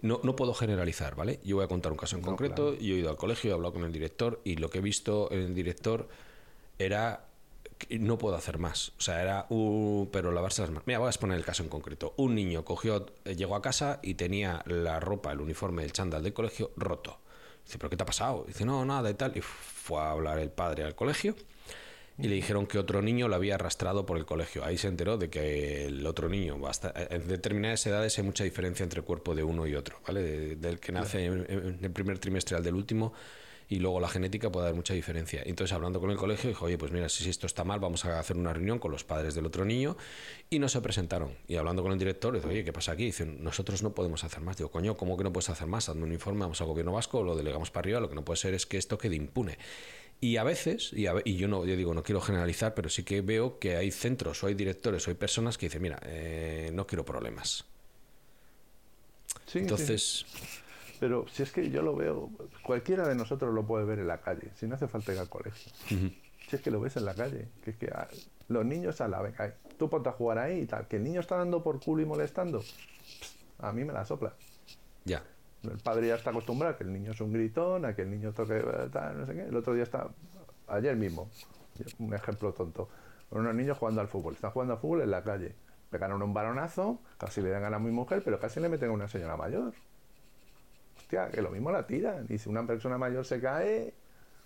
[0.00, 1.40] no, no puedo generalizar, ¿vale?
[1.44, 2.80] Yo voy a contar un caso en No, concreto, claro.
[2.82, 5.30] yo he ido al colegio, he hablado con el director y lo que he visto
[5.30, 6.08] en el director
[6.78, 7.26] era
[7.78, 8.90] que no puedo hacer más.
[8.98, 10.08] O sea, era un...
[10.12, 10.84] pero lavarse las manos.
[10.86, 12.14] Mira, voy a exponer el caso en concreto.
[12.16, 16.22] Un niño cogió, eh, llegó a casa y tenía la ropa, el uniforme, el chándal
[16.22, 17.18] del colegio roto.
[17.64, 18.44] Dice, ¿pero qué te ha pasado?
[18.46, 19.36] Dice, no, nada y tal.
[19.36, 21.34] Y fue a hablar el padre al colegio
[22.16, 24.64] y le dijeron que otro niño lo había arrastrado por el colegio.
[24.64, 28.84] Ahí se enteró de que el otro niño, basta, en determinadas edades hay mucha diferencia
[28.84, 30.56] entre el cuerpo de uno y otro, ¿vale?
[30.56, 33.12] del que nace en, el primer trimestre al del último
[33.68, 35.42] y luego la genética puede dar mucha diferencia.
[35.44, 38.18] Entonces, hablando con el colegio, dijo, oye, pues mira, si esto está mal, vamos a
[38.18, 39.96] hacer una reunión con los padres del otro niño
[40.50, 41.36] y no se presentaron.
[41.48, 43.04] Y hablando con el director, dice, oye, ¿qué pasa aquí?
[43.04, 44.56] Dicen, nosotros no podemos hacer más.
[44.56, 45.86] Digo, coño, ¿cómo que no puedes hacer más?
[45.86, 48.36] Dando un informe, vamos al gobierno vasco, lo delegamos para arriba, lo que no puede
[48.36, 49.58] ser es que esto quede impune.
[50.20, 53.20] Y a veces, y, y, yo no, yo digo, no quiero generalizar, pero sí que
[53.20, 56.86] veo que hay centros o hay directores o hay personas que dicen, mira, eh, no
[56.86, 57.64] quiero problemas.
[59.46, 60.24] Sí, Entonces.
[61.04, 62.30] Pero si es que yo lo veo,
[62.62, 65.28] cualquiera de nosotros lo puede ver en la calle, si no hace falta ir al
[65.28, 65.70] colegio.
[65.86, 67.92] Si es que lo ves en la calle, que es que
[68.48, 71.20] los niños a la venga, tú ponte a jugar ahí y tal, que el niño
[71.20, 72.62] está dando por culo y molestando,
[73.58, 74.32] a mí me la sopla.
[75.04, 75.22] Ya.
[75.62, 78.10] El padre ya está acostumbrado a que el niño es un gritón, a que el
[78.10, 79.42] niño toque tal, no sé qué.
[79.42, 80.08] El otro día está,
[80.68, 81.28] ayer mismo,
[81.98, 82.88] un ejemplo tonto,
[83.30, 85.54] unos niños jugando al fútbol, están jugando al fútbol en la calle,
[85.90, 89.06] pegaron un baronazo, casi le dan a mi mujer, pero casi le meten a una
[89.06, 89.74] señora mayor
[91.08, 92.26] que lo mismo la tiran.
[92.28, 93.94] Y si una persona mayor se cae,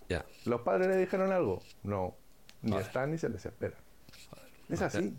[0.08, 0.24] ya.
[0.44, 1.62] ¿los padres le dijeron algo?
[1.82, 2.14] No,
[2.62, 3.76] ni están ni se les espera.
[4.68, 5.14] Es así.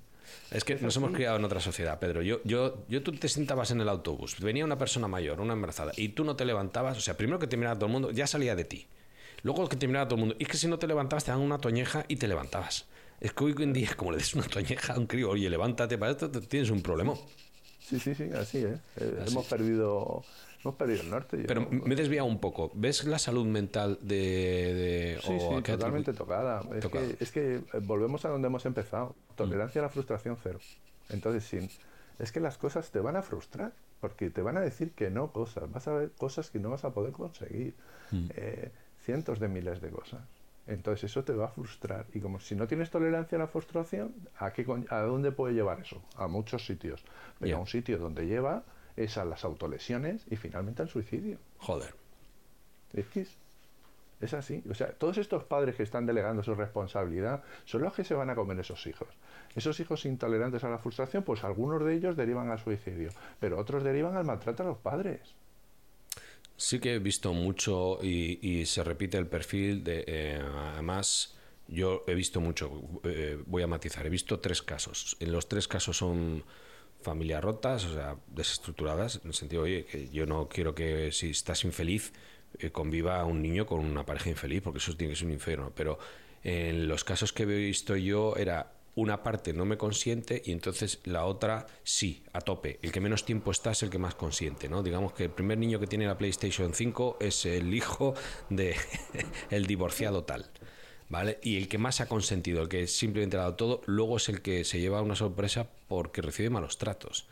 [0.51, 2.21] Es que nos hemos criado en otra sociedad, Pedro.
[2.21, 5.91] Yo, yo, yo tú te sentabas en el autobús, venía una persona mayor, una embarazada,
[5.95, 8.27] y tú no te levantabas, o sea, primero que te miraba todo el mundo, ya
[8.27, 8.87] salía de ti.
[9.41, 11.31] Luego que te miraba todo el mundo, y es que si no te levantabas te
[11.31, 12.87] dan una toñeja y te levantabas.
[13.19, 15.97] Es que hoy en día, como le des una toñeja a un crío, oye, levántate
[15.97, 17.15] para esto, tienes un problema.
[17.79, 18.79] Sí, sí, sí, así es.
[18.97, 20.23] Eh, hemos perdido
[20.62, 21.43] Hemos perdido el norte.
[21.47, 22.72] Pero me he desviado un poco.
[22.74, 25.18] ¿Ves la salud mental de...?
[25.22, 26.62] sí, sí, totalmente tocada.
[27.20, 29.16] Es, Que, eh, volvemos a donde hemos empezado.
[29.36, 30.60] Tolerancia a la frustración cero.
[31.10, 31.70] Entonces, sin,
[32.20, 35.32] es que las cosas te van a frustrar, porque te van a decir que no
[35.32, 35.72] cosas.
[35.72, 37.74] Vas a ver cosas que no vas a poder conseguir.
[38.12, 38.28] Mm.
[38.36, 38.72] Eh,
[39.05, 40.22] cientos de miles de cosas.
[40.68, 42.05] Entonces eso te va a frustrar.
[42.14, 45.80] Y como si no tienes tolerancia a la frustración, ¿a, qué, a dónde puede llevar
[45.80, 46.01] eso?
[46.16, 47.03] A muchos sitios.
[47.39, 48.64] Pero a un sitio donde lleva
[48.99, 51.37] es a las autolesiones y finalmente al suicidio.
[51.57, 51.93] Joder.
[52.93, 53.25] Es que
[54.19, 54.61] es, así.
[54.69, 58.29] O sea, todos estos padres que están delegando su responsabilidad son los que se van
[58.29, 59.07] a comer esos hijos.
[59.55, 63.83] Esos hijos intolerantes a la frustración, pues algunos de ellos derivan al suicidio, pero otros
[63.83, 65.21] derivan al maltrato a los padres.
[66.57, 70.41] Sí que he visto mucho y, se repite el perfil de, eh,
[70.73, 71.37] además,
[71.69, 72.69] yo he visto mucho,
[73.05, 75.15] eh, voy a matizar, he visto tres casos.
[75.21, 76.43] En los tres casos son
[77.01, 81.29] familias rotas, o sea, desestructuradas, en el sentido, oye, que yo no quiero que si
[81.29, 82.13] estás infeliz
[82.57, 85.71] eh, conviva un niño con una pareja infeliz, porque eso tiene que ser un infierno.
[85.75, 85.99] Pero
[86.43, 90.99] en los casos que he visto yo era una parte no me consiente y entonces
[91.05, 92.79] la otra sí, a tope.
[92.81, 94.83] El que menos tiempo está es el que más consiente, ¿no?
[94.83, 98.13] Digamos que el primer niño que tiene la PlayStation 5 es el hijo
[98.49, 98.75] de
[99.49, 100.49] el divorciado tal.
[101.41, 104.41] Y el que más ha consentido, el que simplemente ha dado todo, luego es el
[104.41, 107.26] que se lleva una sorpresa porque recibe malos tratos.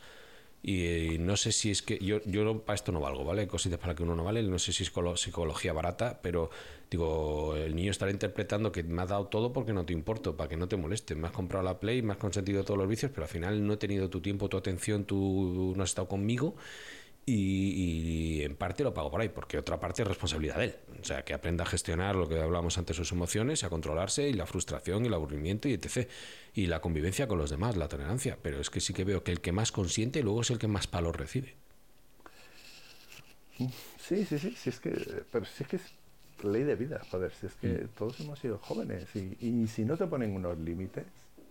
[0.60, 3.46] Y no sé si es que yo, yo para esto no valgo, ¿vale?
[3.46, 6.50] Cositas para que uno no vale, no sé si es psicología barata, pero
[6.90, 10.48] digo, el niño estará interpretando que me ha dado todo porque no te importo, para
[10.48, 11.14] que no te moleste.
[11.14, 13.74] Me has comprado la Play, me has consentido todos los vicios, pero al final no
[13.74, 16.56] he tenido tu tiempo, tu atención, tú no has estado conmigo
[17.30, 20.76] y, en parte lo pago por ahí, porque otra parte es responsabilidad de él.
[21.00, 24.32] O sea, que aprenda a gestionar lo que hablábamos antes, sus emociones, a controlarse y
[24.32, 26.08] la frustración y el aburrimiento y etc.
[26.54, 28.38] Y la convivencia con los demás, la tolerancia.
[28.40, 30.68] Pero es que sí que veo que el que más consiente luego es el que
[30.68, 31.54] más palos recibe.
[33.98, 34.90] Sí, sí, sí, sí es que,
[35.30, 35.82] pero sí es que es
[36.44, 37.88] ley de vida, joder, si es que mm.
[37.98, 41.04] todos hemos sido jóvenes y, y si no te ponen unos límites,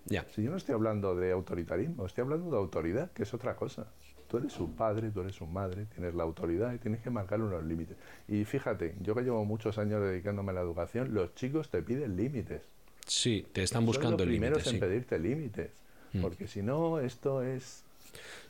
[0.06, 0.26] ya.
[0.34, 3.88] si yo no estoy hablando de autoritarismo, estoy hablando de autoridad, que es otra cosa.
[4.28, 7.42] Tú eres un padre, tú eres un madre, tienes la autoridad y tienes que marcar
[7.42, 7.96] unos límites.
[8.28, 12.18] Y fíjate, yo que llevo muchos años dedicándome a la educación, los chicos te piden
[12.18, 12.62] límites.
[13.06, 14.64] Sí, te están buscando límites.
[14.64, 15.72] Primero en pedirte límites,
[16.14, 16.22] mm.
[16.22, 17.84] porque si no, esto es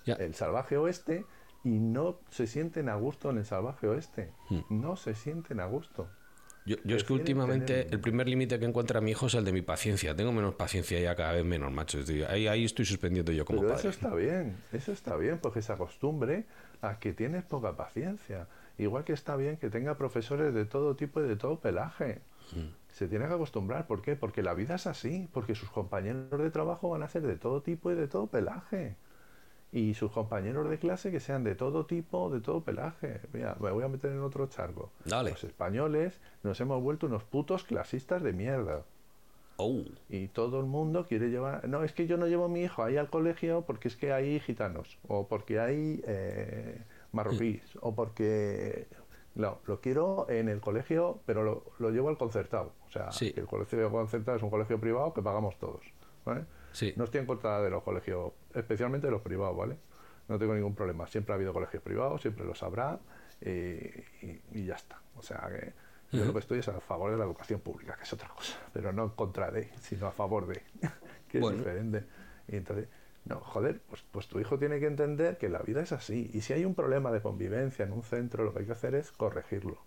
[0.06, 1.26] el salvaje oeste
[1.64, 4.32] y no se sienten a gusto en el salvaje oeste.
[4.50, 4.82] Mm.
[4.82, 6.10] No se sienten a gusto.
[6.68, 9.62] Yo, es que últimamente el primer límite que encuentra mi hijo es el de mi
[9.62, 10.14] paciencia.
[10.14, 12.00] Tengo menos paciencia ya cada vez menos, macho.
[12.28, 15.72] Ahí, ahí estoy suspendiendo yo como Pero Eso está bien, eso está bien, porque se
[15.72, 16.44] acostumbre
[16.82, 18.48] a que tienes poca paciencia.
[18.78, 22.20] Igual que está bien que tenga profesores de todo tipo y de todo pelaje.
[22.52, 22.68] Mm.
[22.92, 23.88] Se tiene que acostumbrar.
[23.88, 24.18] ¿Por qué?
[24.18, 27.62] Porque la vida es así, porque sus compañeros de trabajo van a ser de todo
[27.62, 28.98] tipo y de todo pelaje
[29.72, 33.22] y sus compañeros de clase que sean de todo tipo, de todo pelaje.
[33.34, 34.92] Mira, me voy a meter en otro charco.
[35.06, 38.84] Los españoles nos hemos vuelto unos putos clasistas de mierda.
[39.58, 39.84] Oh.
[40.08, 41.68] Y todo el mundo quiere llevar...
[41.68, 44.14] No, es que yo no llevo a mi hijo ahí al colegio porque es que
[44.14, 48.88] hay gitanos, o porque hay eh, marroquíes, o porque...
[49.34, 52.72] No, lo quiero en el colegio, pero lo, lo llevo al concertado.
[52.88, 55.84] O sea, que el colegio concertado es un colegio privado que pagamos todos.
[56.26, 56.46] ¿vale?
[56.78, 56.94] Sí.
[56.96, 59.78] No estoy en contra de los colegios, especialmente de los privados, ¿vale?
[60.28, 61.08] No tengo ningún problema.
[61.08, 63.00] Siempre ha habido colegios privados, siempre los habrá
[63.42, 65.02] y, y- y ya está.
[65.16, 65.74] O sea que
[66.16, 68.60] yo lo que estoy es a favor de la educación pública, que es otra cosa,
[68.74, 70.62] pero no en contra de, sino a favor de,
[71.30, 71.58] que Bueno.
[71.58, 72.04] es diferente.
[72.48, 72.88] Y entonces,
[73.26, 76.30] no, joder, pues, pues tu hijo tiene que entender que la vida es así.
[76.32, 78.94] Y si hay un problema de convivencia en un centro, lo que hay que hacer
[78.94, 79.80] es corregirlo.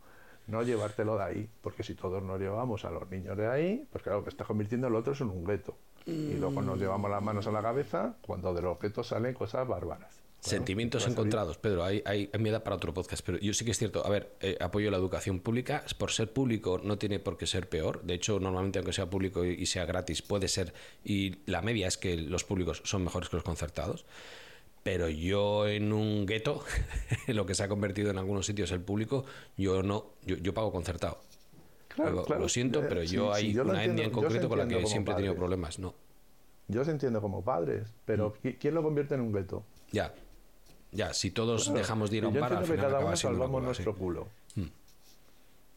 [0.49, 4.03] No llevártelo de ahí, porque si todos nos llevamos a los niños de ahí, pues
[4.03, 5.79] claro, que estás convirtiendo el otro en un gueto.
[6.07, 9.67] Y luego nos llevamos las manos a la cabeza cuando de los guetos salen cosas
[9.67, 10.21] bárbaras.
[10.41, 11.85] Claro, Sentimientos encontrados, Pedro.
[11.85, 14.07] Hay, hay, hay medida para otro podcast, pero yo sí que es cierto.
[14.07, 15.85] A ver, eh, apoyo la educación pública.
[15.99, 18.03] Por ser público no tiene por qué ser peor.
[18.05, 20.73] De hecho, normalmente, aunque sea público y y sea gratis, puede ser.
[21.05, 24.07] Y la media es que los públicos son mejores que los concertados.
[24.83, 26.65] Pero yo en un gueto,
[27.27, 29.27] lo que se ha convertido en algunos sitios el público,
[29.59, 31.21] yo no, yo, yo pago concertado.
[32.03, 32.43] Claro, lo, claro.
[32.43, 34.49] lo siento, Eh, pero yo sí, hay yo una etnia en entiendo, yo os concreto
[34.49, 35.79] con la que siempre he tenido problemas.
[35.79, 35.95] No.
[36.69, 38.47] Yo os entiendo como padres, pero Mm.
[38.47, 39.65] ¿qui- ¿quién lo convierte en un gueto?
[39.93, 40.13] Ya.
[40.93, 43.05] Ya, si todos Claro, dejamos de ir a un yo bar, al que final cada
[43.05, 43.65] uno salvamos sí.
[43.67, 44.27] nuestro culo.
[44.57, 44.65] Mm.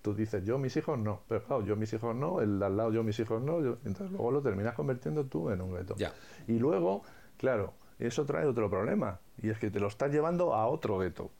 [0.02, 2.76] Tú dices, yo mis hijos no, pero claro, yo mis hijos no, el de al
[2.78, 5.96] lado yo mis hijos no, yo- entonces luego lo terminas convirtiendo tú en un gueto.
[5.98, 6.14] Ya.
[6.48, 7.04] Y luego,
[7.38, 11.32] claro, eso trae otro problema, y es que te lo estás llevando a otro gueto,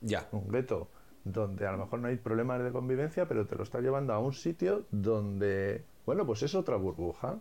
[0.00, 0.26] Ya.
[0.32, 0.88] un gueto
[1.24, 4.18] donde a lo mejor no hay problemas de convivencia, pero te lo estás llevando a
[4.18, 7.38] un sitio donde, bueno, pues es otra burbuja.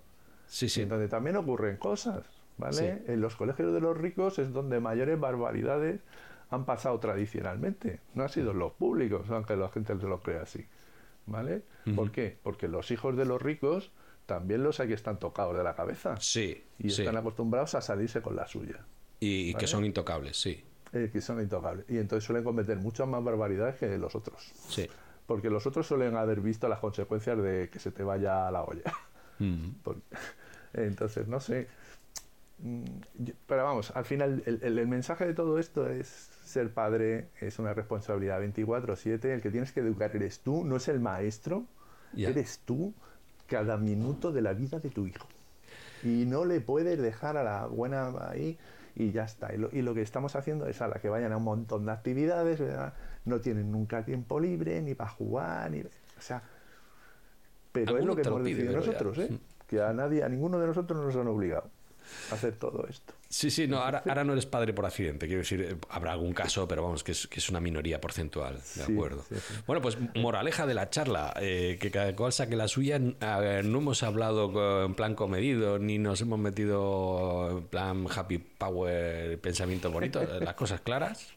[0.48, 0.82] Sí, sí.
[0.82, 2.24] en donde también ocurren cosas,
[2.58, 2.76] ¿vale?
[3.06, 3.12] Sí.
[3.12, 6.02] En los colegios de los ricos es donde mayores barbaridades
[6.50, 8.00] han pasado tradicionalmente.
[8.16, 10.66] No ha sido los públicos, aunque la gente se lo crea así,
[11.28, 11.62] ¿vale?
[11.96, 12.40] ¿Por qué?
[12.42, 13.92] Porque los hijos de los ricos
[14.26, 16.64] también los hay que están tocados de la cabeza Sí.
[16.80, 17.02] y sí.
[17.04, 18.86] están acostumbrados a salirse con la suya,
[19.20, 20.64] Y, que son intocables, sí.
[20.94, 21.86] Eh, que son intocables.
[21.90, 24.52] Y entonces suelen cometer muchas más barbaridades que los otros.
[24.68, 24.88] Sí.
[25.26, 28.64] Porque los otros suelen haber visto las consecuencias de que se te vaya a la
[28.64, 28.92] olla.
[29.40, 29.70] Mm.
[30.74, 31.68] Entonces, no sé.
[32.60, 32.84] Mm,
[33.48, 36.08] Pero vamos, al final el, el- el mensaje de todo esto es
[36.44, 39.26] ser padre es una responsabilidad 24/7.
[39.26, 41.64] El que tienes que educar eres tú, no es el maestro.
[42.32, 42.94] Eres tú
[43.48, 45.28] cada minuto de la vida de tu hijo.
[46.04, 48.58] Y no le puedes dejar a la buena ahí
[48.96, 49.54] y ya está.
[49.54, 51.86] Y lo, y lo que estamos haciendo es a la que vayan a un montón
[51.86, 52.94] de actividades, ¿verdad?
[53.26, 56.42] no tienen nunca tiempo libre ni para jugar, ni, o sea,
[57.72, 59.40] pero es lo que hemos decidido nosotros, ¿eh?
[59.68, 61.70] que a nadie, a ninguno de nosotros nos han obligado
[62.32, 63.14] a hacer todo esto.
[63.32, 66.34] Sí, sí, no, ahora, ahora no eres padre por accidente, quiero decir, eh, habrá algún
[66.34, 69.24] caso, pero vamos, que es, que es una minoría porcentual, de acuerdo.
[69.30, 69.54] sí, sí.
[69.68, 74.02] Bueno, pues moraleja de la charla, eh, que cada cual saque la suya, no hemos
[74.02, 80.56] hablado en plan comedido, ni nos hemos metido en plan happy power, pensamiento bonito, las
[80.56, 81.28] cosas claras.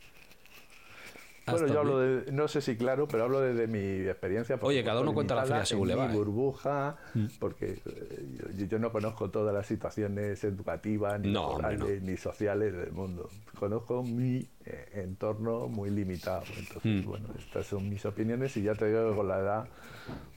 [1.46, 4.58] Bueno, yo hablo de, no sé si claro, pero hablo desde mi experiencia.
[4.62, 6.16] Oye, cada uno cuenta la suya según le va, Mi ¿eh?
[6.16, 6.96] burbuja,
[7.40, 12.16] porque eh, yo, yo no conozco todas las situaciones educativas, ni No, hombre, laborales, ni
[12.16, 13.30] sociales del mundo.
[13.58, 16.46] Conozco mi eh, entorno muy limitado.
[16.58, 17.08] Entonces, Mm.
[17.08, 19.68] bueno, estas son mis opiniones y ya te digo que con la edad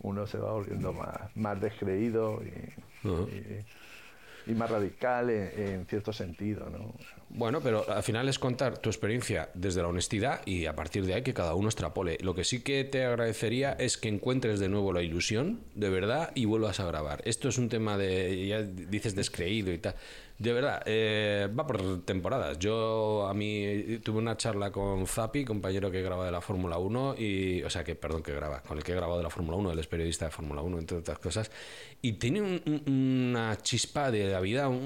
[0.01, 3.05] uno se va volviendo más, más descreído y-
[4.47, 6.93] y más radical en, cierto sentido, ¿no?
[7.29, 11.15] Bueno, pero al final es contar tu experiencia desde la honestidad y a partir de
[11.15, 12.17] ahí que cada uno extrapole.
[12.21, 16.31] Lo que sí que te agradecería es que encuentres de nuevo la ilusión, de verdad,
[16.35, 17.21] y vuelvas a grabar.
[17.25, 19.95] Esto es un tema de, ya dices descreído y tal.
[20.37, 22.59] De verdad, eh, va por temporadas.
[22.59, 27.15] Yo a mí tuve una charla con Zapi, compañero que graba de la Fórmula 1,
[27.17, 29.55] y, o sea, que, perdón, que graba, con el que he grabado de la Fórmula
[29.55, 31.49] 1, él es periodista de Fórmula 1, entre otras cosas,
[32.01, 34.77] y tiene un- un- una chispa de la vida, un-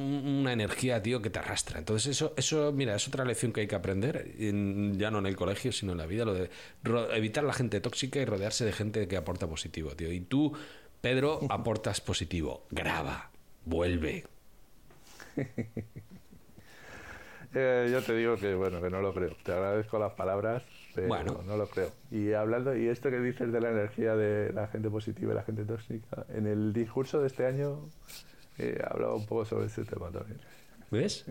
[0.41, 1.79] una energía, tío, que te arrastra.
[1.79, 5.25] Entonces, eso, eso, mira, es otra lección que hay que aprender, en- ya no en
[5.25, 6.51] el colegio, sino en la vida, lo de
[7.15, 10.11] evitar la gente tóxica y rodearse de gente que aporta positivo, tío.
[10.11, 10.53] Y tú,
[11.01, 12.67] Pedro, aportas positivo.
[12.69, 13.31] Graba,
[13.65, 14.25] vuelve.
[17.51, 19.31] Eh, yo te digo que bueno, que no lo creo.
[19.43, 20.61] Te agradezco las palabras,
[20.93, 21.41] pero Bueno.
[21.47, 21.89] no lo creo.
[22.11, 25.41] Y hablando, y esto que dices de la energía de la gente positiva y la
[25.41, 27.89] gente tóxica, en el discurso de este año
[28.59, 30.39] he hablado un poco sobre ese tema también.
[30.91, 31.25] ¿Ves?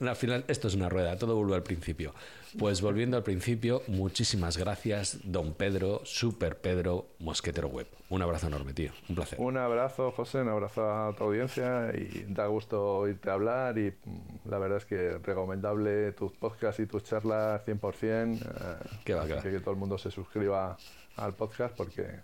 [0.00, 2.14] Al final, esto es una rueda, todo vuelve al principio.
[2.58, 7.86] Pues volviendo al principio, muchísimas gracias, don Pedro, Super Pedro, Mosquetero Web.
[8.10, 8.92] Un abrazo enorme, tío.
[9.08, 9.40] Un placer.
[9.40, 14.48] Un abrazo, José, un abrazo a tu audiencia y da gusto oírte hablar y mm,
[14.50, 18.36] la verdad es que recomendable tus podcasts y tus charlas 100%.
[18.40, 19.42] eh, Qué va, qué va.
[19.42, 20.76] que que todo el mundo se suscriba
[21.16, 22.20] al podcast porque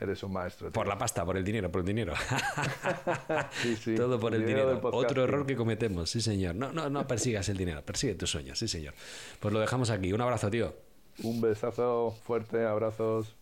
[0.00, 0.68] eres un maestro.
[0.68, 0.72] tío.
[0.72, 2.14] Por la pasta, por el dinero, por el dinero.
[3.62, 3.94] Sí, sí.
[3.94, 4.90] Todo por el Dinero dinero.
[4.92, 6.54] Otro error que cometemos, sí señor.
[6.54, 8.94] No, no, no persigas el dinero, persigue tus sueños, sí señor.
[9.40, 10.12] Pues lo dejamos aquí.
[10.12, 10.74] Un abrazo, tío.
[11.22, 13.34] Un besazo fuerte, abrazos.